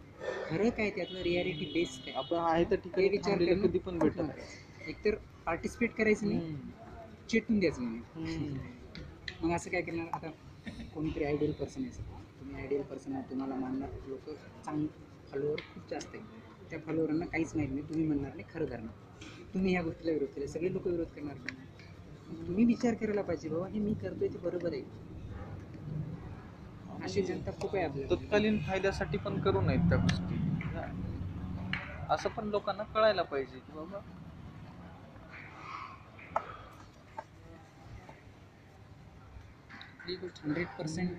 खरं 0.49 0.69
काय 0.69 0.89
त्यातलं 0.89 1.21
रियालिटी 1.21 1.65
बेस 1.73 1.99
काय? 2.05 2.13
आपण 2.13 2.37
आहे 2.39 2.63
त्या 2.63 2.77
हे 2.77 2.77
ठिकाणी 2.77 3.07
विचार 3.09 3.37
कधी 3.61 3.79
पण 3.79 3.99
आहे. 4.19 4.89
एकतर 4.89 5.15
पार्टिसिपेट 5.45 5.93
करायचं 5.95 6.27
नाही. 6.27 6.55
चिटून 7.29 7.59
द्यायचं 7.59 7.83
नाही. 7.83 8.49
मग 9.41 9.51
असं 9.51 9.69
काय 9.71 9.81
करणार? 9.81 10.07
आता 10.13 10.29
कोणतरी 10.93 11.23
आयडियल 11.23 11.51
पर्सन 11.51 11.83
आहे. 11.83 12.03
तुम्ही 12.39 12.55
आयडियल 12.55 12.81
पर्सन 12.81 13.13
आहे 13.13 13.29
तुम्हाला 13.29 13.55
मानणार 13.55 13.89
लोक 14.07 14.29
चांग 14.65 14.85
फॉलोअर 15.31 15.59
खूप 15.65 15.89
जास्त 15.89 16.15
आहे 16.15 16.67
त्या 16.69 16.79
फॉलोअरांना 16.79 17.25
काहीच 17.25 17.55
माहीत 17.55 17.69
नाही. 17.69 17.87
तुम्ही 17.89 18.05
म्हणणार 18.07 18.33
नाही 18.35 18.45
खरं 18.53 18.65
करणार. 18.65 18.93
तुम्ही 19.53 19.71
ह्या 19.71 19.81
गोष्टीला 19.83 20.11
विरोध 20.11 20.29
केला. 20.29 20.47
सगळे 20.47 20.71
लोक 20.73 20.87
विरोध 20.87 21.07
करणार 21.15 21.35
का? 21.37 21.53
तुम्ही 22.37 22.65
विचार 22.65 22.93
करायला 22.95 23.21
पाहिजे 23.21 23.49
बाबा 23.49 23.67
हे 23.67 23.79
मी 23.79 23.93
करतोय 23.95 24.27
ते 24.27 24.37
बरोबर 24.39 24.73
आहे. 24.73 24.81
अशी 26.99 27.21
जनता 27.21 27.51
खूप 27.53 27.75
आहे 27.75 27.83
आपल्याला. 27.85 28.15
तत्कालीन 28.15 28.57
फायद्यासाठी 28.59 29.17
पण 29.17 29.39
करू 29.39 29.61
नयेत 29.61 29.89
त्या 29.89 29.97
गोष्टी. 29.97 30.39
असं 32.09 32.29
पण 32.29 32.47
लोकांना 32.49 32.83
कळायला 32.85 33.21
पाहिजे 33.23 33.59
की 33.59 33.73
बाबा 33.73 33.99
ही 39.99 40.15
गोष्ट 40.15 40.43
हंड्रेड 40.43 40.67
पर्सेंट 40.69 41.11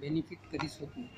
बेनिफिट 0.00 0.38
कधीच 0.52 0.76
होत 0.80 0.96
नाही. 0.96 1.08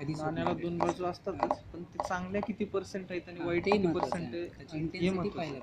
नाण्याला. 0.00 0.52
दोन 0.54 0.78
बाजू 0.78 1.04
असतातच 1.04 1.58
पण 1.64 1.82
ते 1.84 1.98
चांगल्या 2.00 2.42
किती 2.42 2.64
पर्सेंट 2.66 3.10
आहेत 3.10 3.28
आणि 3.28 3.40
वाईट 3.40 3.64
किती 3.64 3.92
पर्सेंट 3.94 4.34
आहे. 4.34 4.44
हे. 4.72 5.28
पाहिजे. 5.28 5.60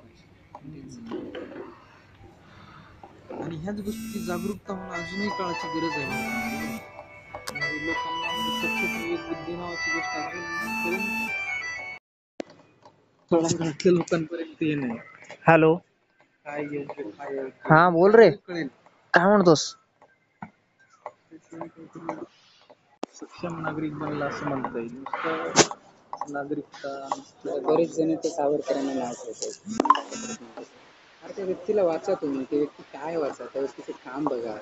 आणि 3.39 3.55
ह्याच 3.57 3.79
गोष्टीची 3.79 4.19
जागरूकता 4.21 4.73
होणं 4.73 4.93
अजूनही 4.93 5.29
काळाची 5.29 5.67
गरज 5.69 5.97
आहे 5.97 6.05
म्हणजे 6.05 7.85
लोकांना 7.85 8.31
सत्य 8.51 8.87
विवेक 8.93 9.27
बुद्धी 9.27 9.55
नावाची 9.55 9.91
गोष्ट 9.91 10.15
अजूनपर्यंत 10.15 11.29
तळागाळातल्या 13.31 13.93
लोकांपर्यंत 13.93 14.61
नाही 14.77 14.97
हॅलो 15.47 15.75
काय. 16.45 16.65
हा 17.63 17.89
बोल 17.91 18.15
रे 18.15 18.29
कळेल 18.47 18.67
काय 19.13 19.25
म्हणतोस 19.25 19.73
सक्षम 23.17 23.59
नागरिक 23.61 23.93
बनला 23.95 24.25
असं 24.27 24.47
म्हणता 24.47 24.79
येईल. 24.79 24.95
नुसतं 24.95 26.31
नागरिकता 26.31 27.59
बरेच 27.63 27.91
जण 27.91 28.13
ते 28.17 28.29
सावरकरांना 28.29 28.93
नाव 28.95 29.13
ठेवतात 29.15 30.63
अरे 31.23 31.33
त्या 31.33 31.45
व्यक्तीला 31.45 31.83
वाचा 31.83 32.13
तुम्ही 32.17 32.43
ते 32.45 32.57
व्यक्ती 32.57 32.83
काय 32.89 33.15
वाचा? 33.17 33.45
त्या 33.45 33.61
व्यक्तीचं 33.61 33.97
काम 34.01 34.25
बघा. 34.25 34.57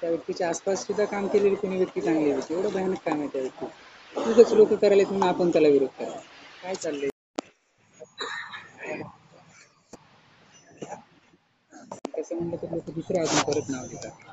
त्या 0.00 0.10
व्यक्तीच्या 0.10 0.48
आसपास 0.48 0.86
सुद्धा 0.86 1.04
काम 1.06 1.26
केलेली 1.28 1.54
कोणी 1.56 1.76
व्यक्ती 1.76 2.00
चांगली 2.00 2.30
होती 2.32 2.54
एवढं 2.54 2.68
भयानक 2.70 3.04
काम 3.04 3.18
आहे 3.18 3.28
त्या 3.28 3.40
व्यक्ती. 3.42 3.66
तुझंच 4.14 4.52
लोक 4.52 4.72
करायला 4.74 5.02
म्हणून 5.04 5.22
आपण 5.24 5.50
त्याला 5.50 5.68
विरोध 5.68 5.88
करा 5.98 6.18
काय 6.62 6.74
चाललंय? 6.76 7.08
तसं 12.12 12.36
म्हणलं 12.36 12.56
तर 12.56 12.70
लोक 12.70 12.90
दुसरं 12.90 13.20
अजून 13.20 13.42
परत 13.44 13.70
नाव 13.70 13.86
देतात 13.86 14.24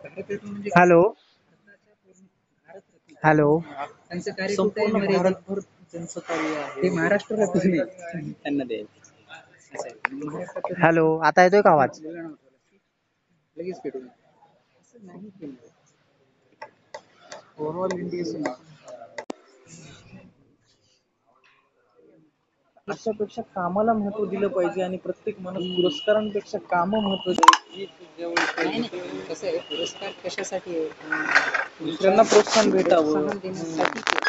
भारतरत्न 0.00 0.48
म्हणजे 0.48 0.70
हॅलो. 0.76 1.02
हॅलो. 3.22 3.48
त्यांचं 3.60 4.30
कार्य 4.32 4.32
कुठे 4.32 4.42
आहे 4.42 4.54
संपूर्ण 4.54 4.92
मर्यादित? 4.94 5.18
भारतभर 5.22 5.58
त्यांचं 5.92 6.20
कार्य 6.20 6.54
आहे. 6.56 6.82
ते 6.82 6.90
महाराष्ट्र 6.90 7.36
रत्न 7.36 7.68
नाही 7.68 8.32
त्यांना 8.34 8.64
द्यायचं 8.64 9.74
असं 9.74 9.88
आहे. 9.88 9.94
महाराष्ट्रात 10.16 10.82
हॅलो. 10.82 11.06
आता 11.20 11.42
येतोय 11.44 11.62
का 11.62 11.70
आवाज. 11.72 12.00
लगेच 13.56 13.80
पेटून 13.80 14.06
असं 14.06 15.06
नाही 15.06 15.28
केलं 15.30 15.54
ओव्हरऑल 17.58 17.98
इंडिया 17.98 18.54
अशापेक्षा 22.90 23.42
कामाला 23.50 23.92
महत्त्व 23.94 24.24
दिलं 24.26 24.48
पाहिजे 24.50 24.82
आणि 24.82 24.96
प्रत्येक 24.98 25.40
माणूस 25.40 25.64
पुरस्कारांपेक्षा 25.72 26.58
काम 26.66 26.94
महत्वाची 26.96 27.86
नाही 28.58 28.78
नाही. 28.80 29.20
कसं 29.28 29.46
आहे 29.46 29.58
पुरस्कार 29.60 30.10
कशासाठी 30.24 30.76
आहे? 30.76 30.88
दुसऱ्यांना 31.80 32.22
प्रोत्साहन 32.24 32.70
भेटावं. 32.70 33.26
देण्यासाठी. 33.34 34.19